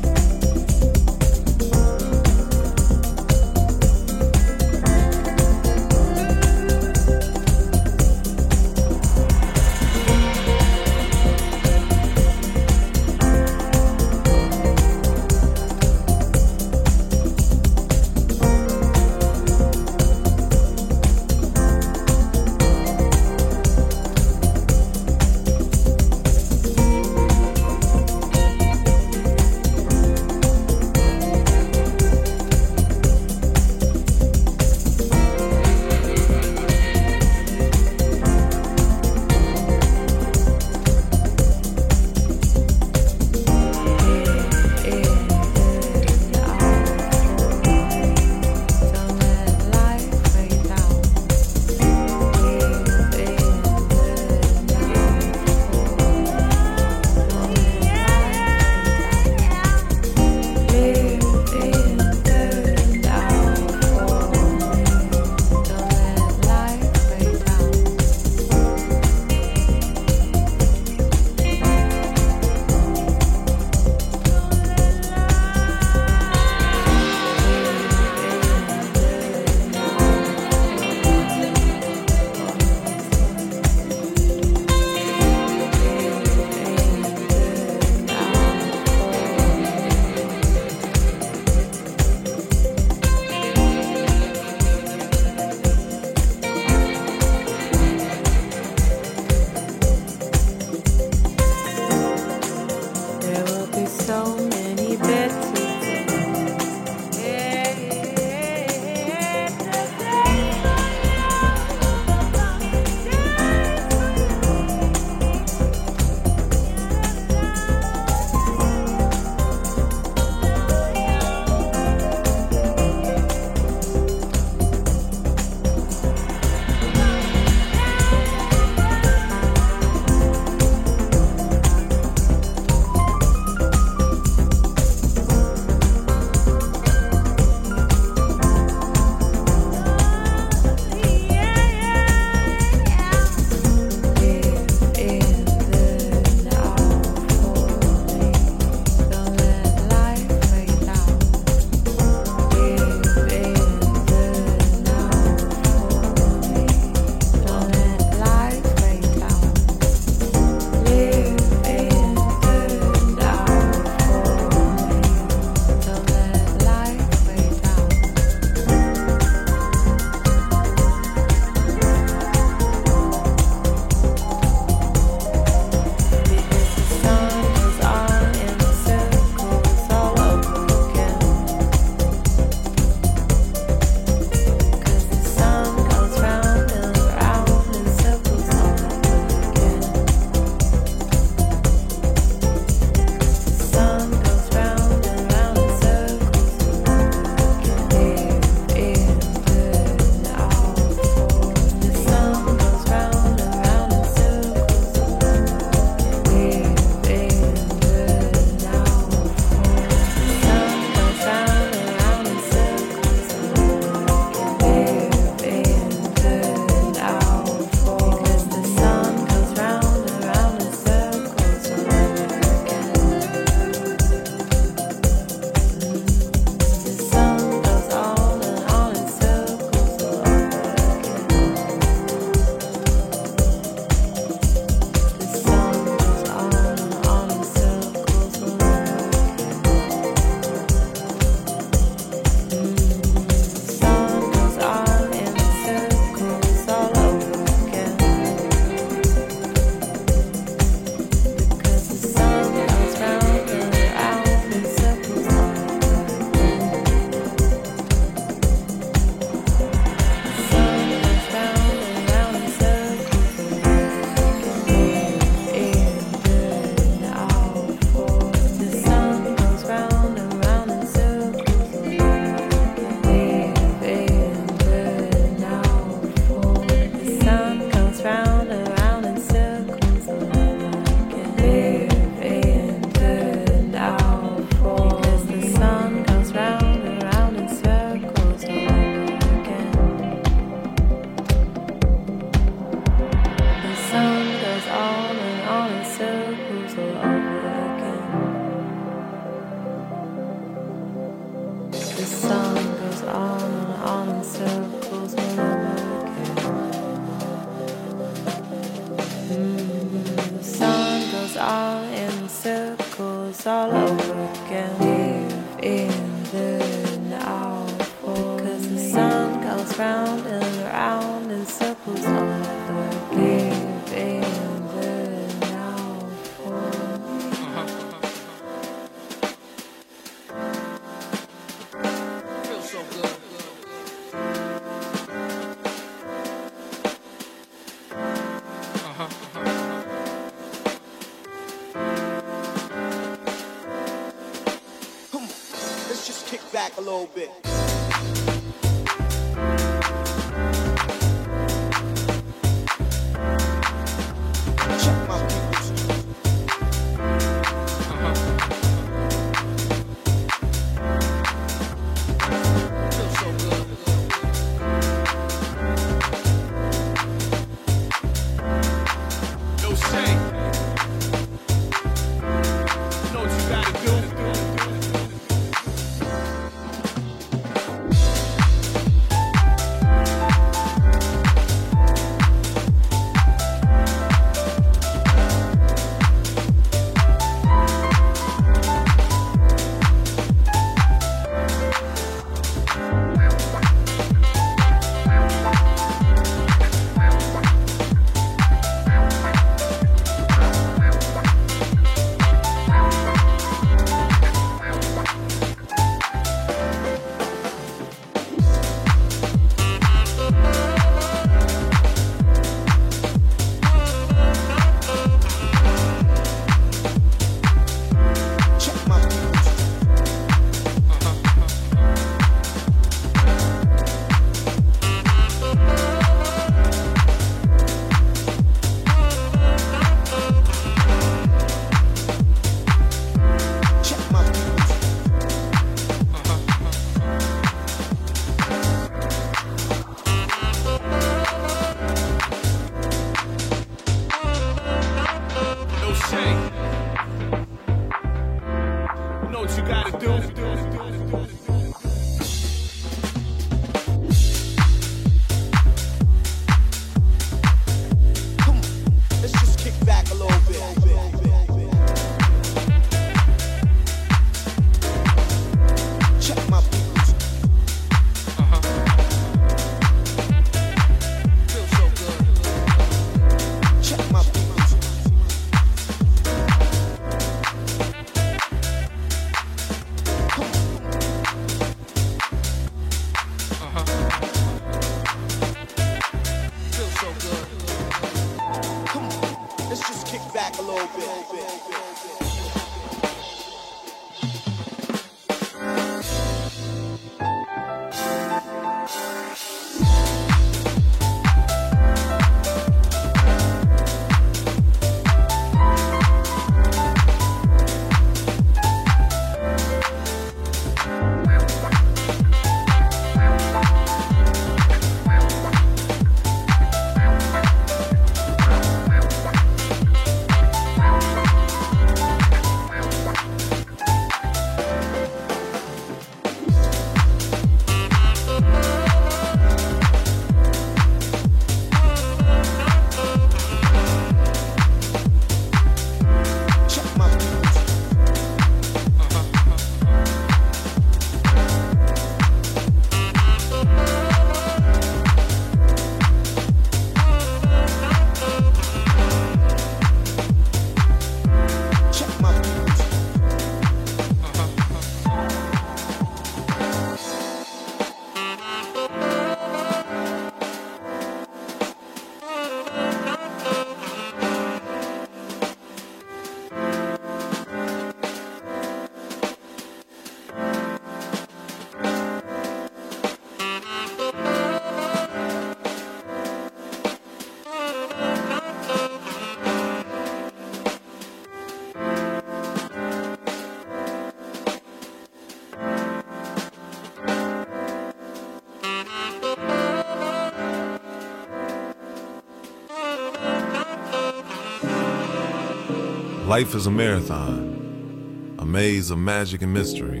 Life 596.34 596.56
is 596.56 596.66
a 596.66 596.70
marathon, 596.72 598.34
a 598.40 598.44
maze 598.44 598.90
of 598.90 598.98
magic 598.98 599.42
and 599.42 599.54
mystery. 599.54 600.00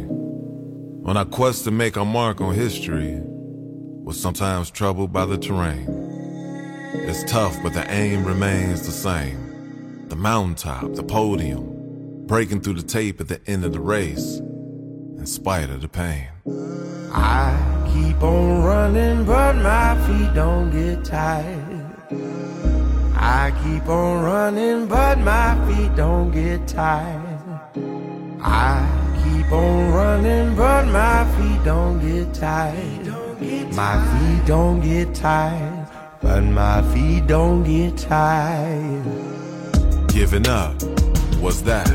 On 1.04 1.16
our 1.16 1.24
quest 1.24 1.62
to 1.62 1.70
make 1.70 1.96
our 1.96 2.04
mark 2.04 2.40
on 2.40 2.52
history, 2.52 3.20
we're 3.22 4.14
sometimes 4.14 4.68
troubled 4.68 5.12
by 5.12 5.26
the 5.26 5.38
terrain. 5.38 5.86
It's 6.92 7.22
tough, 7.30 7.56
but 7.62 7.72
the 7.72 7.88
aim 7.88 8.24
remains 8.24 8.84
the 8.84 8.90
same. 8.90 10.08
The 10.08 10.16
mountaintop, 10.16 10.94
the 10.94 11.04
podium, 11.04 12.26
breaking 12.26 12.62
through 12.62 12.80
the 12.80 12.82
tape 12.82 13.20
at 13.20 13.28
the 13.28 13.40
end 13.46 13.64
of 13.64 13.72
the 13.72 13.78
race, 13.78 14.38
in 14.40 15.26
spite 15.26 15.70
of 15.70 15.82
the 15.82 15.88
pain. 15.88 16.26
I 17.12 17.54
keep 17.94 18.20
on 18.24 18.64
running, 18.64 19.24
but 19.24 19.54
my 19.54 19.94
feet 20.04 20.34
don't 20.34 20.72
get 20.72 21.04
tired. 21.04 21.53
I 23.44 23.50
keep 23.62 23.86
on 23.90 24.22
running, 24.24 24.86
but 24.86 25.18
my 25.18 25.52
feet 25.66 25.94
don't 25.94 26.30
get 26.30 26.66
tired. 26.66 27.60
I 28.40 28.88
keep 29.22 29.52
on 29.52 29.92
running, 29.92 30.56
but 30.56 30.86
my 30.86 31.30
feet 31.36 31.62
don't 31.62 32.00
get 32.00 32.32
tired. 32.32 33.06
My 33.74 34.00
feet 34.12 34.46
don't 34.46 34.80
get 34.80 35.14
tired, 35.14 35.86
but 36.22 36.40
my 36.40 36.80
feet 36.94 37.26
don't 37.26 37.64
get 37.64 37.98
tired. 37.98 39.04
Giving 40.08 40.48
up, 40.48 40.82
what's 41.38 41.60
that? 41.68 41.90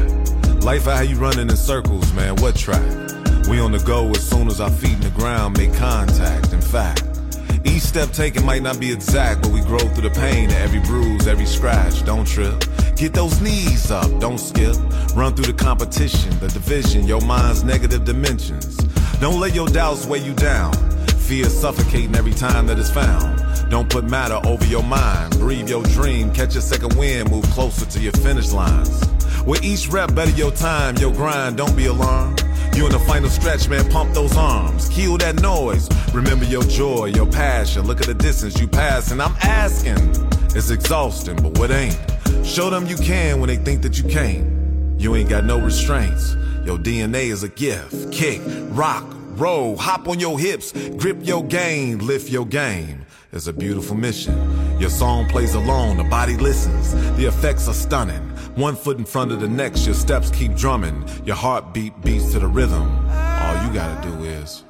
Life 0.62 0.88
out 0.88 1.10
you 1.10 1.16
running 1.16 1.50
in 1.50 1.58
circles, 1.58 2.14
man, 2.14 2.36
what 2.36 2.58
track? 2.58 2.88
We 3.50 3.60
on 3.60 3.72
the 3.72 3.82
go 3.84 4.08
as 4.12 4.22
soon 4.30 4.50
as 4.50 4.62
our 4.62 4.70
feet 4.70 4.94
in 4.94 5.02
the 5.02 5.10
ground 5.10 5.58
make 5.58 5.74
contact. 5.74 6.54
In 6.54 6.62
fact, 6.62 7.09
each 7.64 7.82
step 7.82 8.12
taken 8.12 8.46
might 8.46 8.62
not 8.62 8.80
be 8.80 8.92
exact, 8.92 9.42
but 9.42 9.52
we 9.52 9.62
grow 9.62 9.80
through 9.80 10.10
the 10.10 10.16
pain 10.16 10.52
every 10.52 10.80
bruise, 10.82 11.28
every 11.28 11.46
scratch. 11.46 12.06
Don't 12.06 12.26
trip. 12.26 12.64
Get 12.96 13.14
those 13.14 13.42
knees 13.42 13.92
up, 13.92 14.20
don't 14.20 14.38
skip. 14.38 14.76
Run 15.16 15.34
through 15.36 15.52
the 15.52 15.58
competition, 15.58 16.38
the 16.40 16.48
division, 16.48 17.08
your 17.08 17.22
mind's 17.22 17.64
negative 17.64 18.06
dimensions. 18.06 18.78
Don't 19.20 19.40
let 19.40 19.54
your 19.54 19.68
doubts 19.68 20.06
weigh 20.06 20.20
you 20.20 20.34
down. 20.34 20.74
Fear 21.28 21.46
suffocating 21.46 22.16
every 22.16 22.34
time 22.34 22.68
that 22.68 22.80
it's 22.80 22.90
found. 22.90 23.40
Don't 23.70 23.90
put 23.90 24.04
matter 24.04 24.40
over 24.48 24.66
your 24.66 24.84
mind. 24.84 25.38
Breathe 25.38 25.70
your 25.70 25.84
dream, 25.84 26.34
catch 26.34 26.56
a 26.56 26.62
second 26.62 26.98
wind, 26.98 27.30
move 27.30 27.46
closer 27.52 27.86
to 27.86 28.00
your 28.00 28.14
finish 28.14 28.52
lines. 28.52 29.04
With 29.46 29.64
each 29.64 29.88
rep, 29.90 30.16
better 30.16 30.32
your 30.32 30.52
time, 30.52 30.96
your 30.98 31.14
grind, 31.14 31.58
don't 31.58 31.76
be 31.76 31.86
alarmed. 31.86 32.44
You 32.80 32.86
in 32.86 32.94
the 32.94 33.00
final 33.00 33.30
stretch, 33.30 33.68
man, 33.68 33.90
pump 33.90 34.14
those 34.14 34.38
arms. 34.38 34.88
Kill 34.88 35.18
that 35.18 35.42
noise. 35.42 35.90
Remember 36.14 36.46
your 36.46 36.64
joy, 36.64 37.08
your 37.08 37.26
passion. 37.26 37.86
Look 37.86 38.00
at 38.00 38.08
the 38.08 38.14
distance 38.14 38.58
you 38.58 38.70
pass, 38.70 39.12
and 39.12 39.22
I'm 39.22 39.36
asking. 39.42 39.98
It's 40.56 40.70
exhausting, 40.70 41.36
but 41.44 41.58
what 41.58 41.72
ain't? 41.72 42.00
Show 42.46 42.70
them 42.70 42.86
you 42.86 42.96
can 42.96 43.42
when 43.42 43.50
they 43.50 43.58
think 43.58 43.82
that 43.82 43.98
you 43.98 44.08
can't. 44.08 44.48
You 44.98 45.14
ain't 45.18 45.28
got 45.28 45.44
no 45.44 45.60
restraints. 45.60 46.36
Your 46.64 46.78
DNA 46.78 47.30
is 47.30 47.44
a 47.44 47.50
gift. 47.50 48.14
Kick, 48.14 48.40
rock, 48.70 49.04
roll, 49.32 49.76
hop 49.76 50.08
on 50.08 50.22
your 50.22 50.40
hips, 50.40 50.72
grip 50.92 51.18
your 51.20 51.44
game, 51.44 51.98
lift 51.98 52.30
your 52.30 52.46
game. 52.46 53.06
It's 53.32 53.46
a 53.46 53.54
beautiful 53.54 53.96
mission. 53.96 54.36
Your 54.80 54.90
song 54.90 55.30
plays 55.30 55.54
alone, 55.54 55.98
the 55.98 56.04
body 56.04 56.36
listens. 56.36 56.94
The 57.16 57.26
effects 57.28 57.68
are 57.68 57.76
stunning. 57.76 58.24
One 58.56 58.76
foot 58.76 58.98
in 58.98 59.06
front 59.06 59.32
of 59.32 59.40
the 59.40 59.48
next, 59.48 59.86
your 59.86 59.94
steps 59.94 60.32
keep 60.32 60.56
drumming. 60.56 61.08
Your 61.26 61.36
heartbeat 61.36 62.02
beats 62.02 62.32
to 62.32 62.40
the 62.40 62.48
rhythm. 62.48 62.90
All 63.12 63.68
you 63.68 63.72
gotta 63.72 64.02
do 64.02 64.24
is 64.24 64.64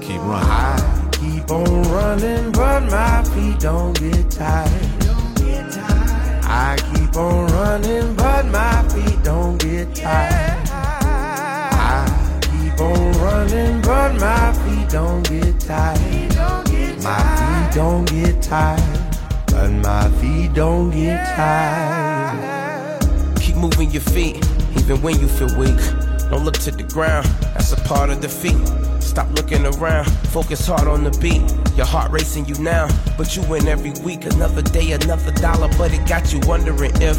keep 0.00 0.18
running. 0.22 0.48
I 0.48 1.08
keep 1.12 1.50
on 1.50 1.82
running, 1.92 2.52
but 2.52 2.84
my 2.90 3.22
feet 3.34 3.60
don't 3.60 3.92
get 4.00 4.30
tired. 4.30 4.72
I 6.48 6.78
keep 6.94 7.14
on 7.16 7.46
running, 7.48 8.16
but 8.16 8.46
my 8.46 8.88
feet 8.88 9.22
don't 9.24 9.58
get 9.58 9.94
tired. 9.94 10.68
I 10.72 12.38
keep 12.40 12.80
on 12.80 13.12
running, 13.18 13.82
but 13.82 14.14
my 14.18 14.52
feet 14.54 14.88
don't 14.88 15.28
get 15.28 15.60
tired. 15.60 16.35
My 17.02 17.20
feet 17.36 17.74
don't 17.76 18.04
get 18.06 18.42
tired, 18.42 18.80
but 19.46 19.70
my 19.70 20.08
feet 20.20 20.52
don't 20.54 20.90
get 20.90 21.36
tired. 21.36 23.00
Keep 23.40 23.56
moving 23.56 23.90
your 23.90 24.02
feet, 24.02 24.36
even 24.78 25.00
when 25.02 25.20
you 25.20 25.28
feel 25.28 25.56
weak. 25.58 25.78
Don't 26.30 26.44
look 26.44 26.58
to 26.58 26.70
the 26.72 26.82
ground, 26.82 27.26
that's 27.54 27.72
a 27.72 27.76
part 27.76 28.10
of 28.10 28.20
defeat. 28.20 28.56
Stop 29.00 29.30
looking 29.36 29.64
around, 29.64 30.10
focus 30.28 30.66
hard 30.66 30.88
on 30.88 31.04
the 31.04 31.10
beat. 31.22 31.42
Your 31.76 31.86
heart 31.86 32.10
racing 32.10 32.46
you 32.46 32.54
now, 32.58 32.88
but 33.16 33.36
you 33.36 33.42
win 33.42 33.68
every 33.68 33.92
week. 34.04 34.24
Another 34.24 34.62
day, 34.62 34.92
another 34.92 35.32
dollar, 35.32 35.68
but 35.78 35.92
it 35.92 36.06
got 36.08 36.32
you 36.32 36.40
wondering 36.46 36.92
if, 37.00 37.16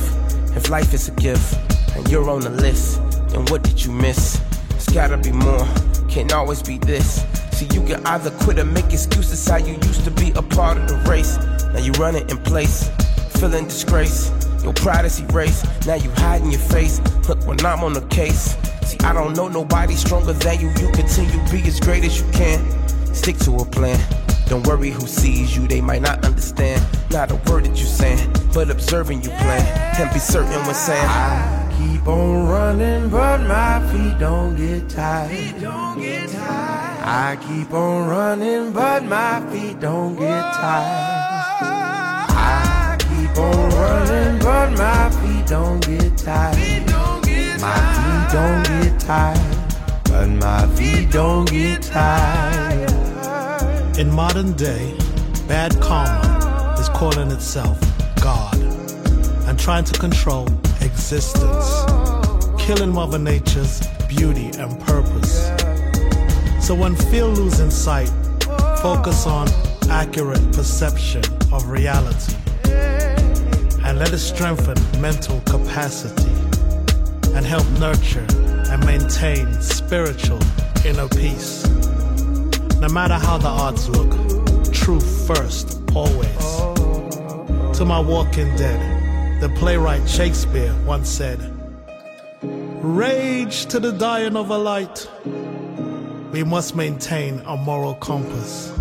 if 0.55 0.69
life 0.69 0.93
is 0.93 1.07
a 1.07 1.11
gift 1.11 1.57
and 1.95 2.09
you're 2.11 2.29
on 2.29 2.41
the 2.41 2.49
list, 2.49 2.99
then 3.29 3.45
what 3.45 3.63
did 3.63 3.83
you 3.83 3.91
miss? 3.91 4.41
It's 4.71 4.91
gotta 4.91 5.17
be 5.17 5.31
more, 5.31 5.65
can't 6.09 6.33
always 6.33 6.61
be 6.61 6.77
this. 6.77 7.23
See, 7.57 7.65
you 7.73 7.81
can 7.81 8.05
either 8.05 8.29
quit 8.29 8.59
or 8.59 8.65
make 8.65 8.93
excuses 8.93 9.47
how 9.47 9.57
you 9.57 9.73
used 9.73 10.03
to 10.03 10.11
be 10.11 10.29
a 10.35 10.43
part 10.43 10.77
of 10.77 10.87
the 10.87 10.95
race. 11.09 11.37
Now 11.73 11.79
you 11.79 11.91
running 11.93 12.29
in 12.29 12.37
place, 12.37 12.87
feeling 13.31 13.65
disgrace. 13.65 14.29
Your 14.63 14.73
pride 14.73 15.05
is 15.05 15.19
erased, 15.21 15.65
now 15.87 15.95
you 15.95 16.11
hiding 16.11 16.51
your 16.51 16.59
face. 16.59 17.01
Look, 17.27 17.47
when 17.47 17.59
I'm 17.65 17.83
on 17.83 17.93
the 17.93 18.05
case, 18.09 18.55
see, 18.85 18.99
I 18.99 19.11
don't 19.11 19.35
know 19.35 19.47
nobody 19.47 19.95
stronger 19.95 20.33
than 20.33 20.59
you. 20.59 20.69
You 20.79 20.91
continue 20.91 21.39
be 21.49 21.67
as 21.67 21.79
great 21.79 22.03
as 22.03 22.21
you 22.21 22.29
can. 22.31 22.61
Stick 23.15 23.39
to 23.39 23.55
a 23.55 23.65
plan. 23.65 23.99
Don't 24.45 24.65
worry 24.67 24.91
who 24.91 25.07
sees 25.07 25.57
you, 25.57 25.67
they 25.67 25.81
might 25.81 26.03
not 26.03 26.23
understand. 26.25 26.85
Not 27.09 27.31
a 27.31 27.35
word 27.49 27.65
that 27.65 27.75
you 27.75 27.85
saying, 27.87 28.31
but 28.53 28.69
observing 28.69 29.23
you 29.23 29.29
plan. 29.29 29.65
And 29.99 30.13
be 30.13 30.19
certain 30.19 30.63
when 30.63 30.75
saying, 30.75 31.07
I 31.07 31.56
keep 31.77 32.07
on 32.07 32.47
running, 32.47 33.09
but 33.09 33.41
my 33.41 33.79
feet 33.91 34.17
don't 34.19 34.55
get 34.55 34.89
tired. 34.89 35.63
I 37.03 37.37
keep 37.47 37.71
on 37.71 38.07
running, 38.07 38.73
but 38.73 39.03
my 39.03 39.39
feet 39.51 39.79
don't 39.79 40.15
get 40.15 40.41
tired. 40.55 41.13
I 42.29 42.97
keep 42.99 43.37
on 43.37 43.69
running, 43.69 44.39
but 44.39 44.71
my 44.77 45.09
feet 45.21 45.47
don't 45.47 45.85
get 45.85 46.17
tired. 46.17 46.57
My 47.61 47.79
feet 47.95 48.31
don't 48.33 48.63
get 48.65 48.99
tired, 48.99 49.57
but 50.05 50.27
my 50.27 50.67
feet 50.75 51.11
don't 51.11 51.49
get 51.49 51.81
tired. 51.81 52.91
In 53.97 54.11
modern 54.11 54.53
day, 54.53 54.95
bad 55.47 55.79
karma 55.81 56.75
is 56.79 56.89
calling 56.89 57.31
itself 57.31 57.79
God 58.21 58.55
and 59.47 59.57
trying 59.59 59.83
to 59.85 59.99
control 59.99 60.47
existence, 60.87 61.83
killing 62.57 62.93
Mother 62.93 63.19
Nature's 63.19 63.85
beauty 64.07 64.51
and 64.57 64.79
purpose. 64.81 65.47
So 66.65 66.73
when 66.73 66.95
feel 66.95 67.29
losing 67.29 67.69
sight, 67.69 68.09
focus 68.81 69.27
on 69.27 69.47
accurate 69.89 70.41
perception 70.53 71.23
of 71.51 71.67
reality 71.69 72.35
and 73.85 73.99
let 73.99 74.13
it 74.13 74.17
strengthen 74.17 74.77
mental 75.01 75.41
capacity 75.41 76.31
and 77.35 77.45
help 77.45 77.67
nurture 77.79 78.25
and 78.71 78.85
maintain 78.85 79.53
spiritual 79.61 80.39
inner 80.85 81.07
peace. 81.09 81.67
No 82.79 82.87
matter 82.89 83.15
how 83.15 83.37
the 83.37 83.47
odds 83.47 83.89
look, 83.89 84.11
truth 84.73 85.27
first, 85.27 85.81
always. 85.93 86.45
To 87.77 87.85
my 87.85 87.99
walking 87.99 88.55
dead, 88.55 88.96
the 89.39 89.49
playwright 89.49 90.07
Shakespeare 90.09 90.75
once 90.85 91.09
said, 91.09 91.39
Rage 92.41 93.65
to 93.67 93.79
the 93.79 93.91
dying 93.91 94.35
of 94.35 94.49
a 94.49 94.57
light. 94.57 95.09
We 96.31 96.43
must 96.43 96.75
maintain 96.75 97.41
a 97.45 97.55
moral 97.55 97.95
compass. 97.95 98.73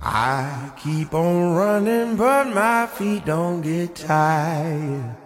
I 0.00 0.70
keep 0.82 1.12
on 1.14 1.54
running, 1.54 2.16
but 2.16 2.54
my 2.54 2.86
feet 2.86 3.24
don't 3.24 3.62
get 3.62 3.96
tired. 3.96 5.16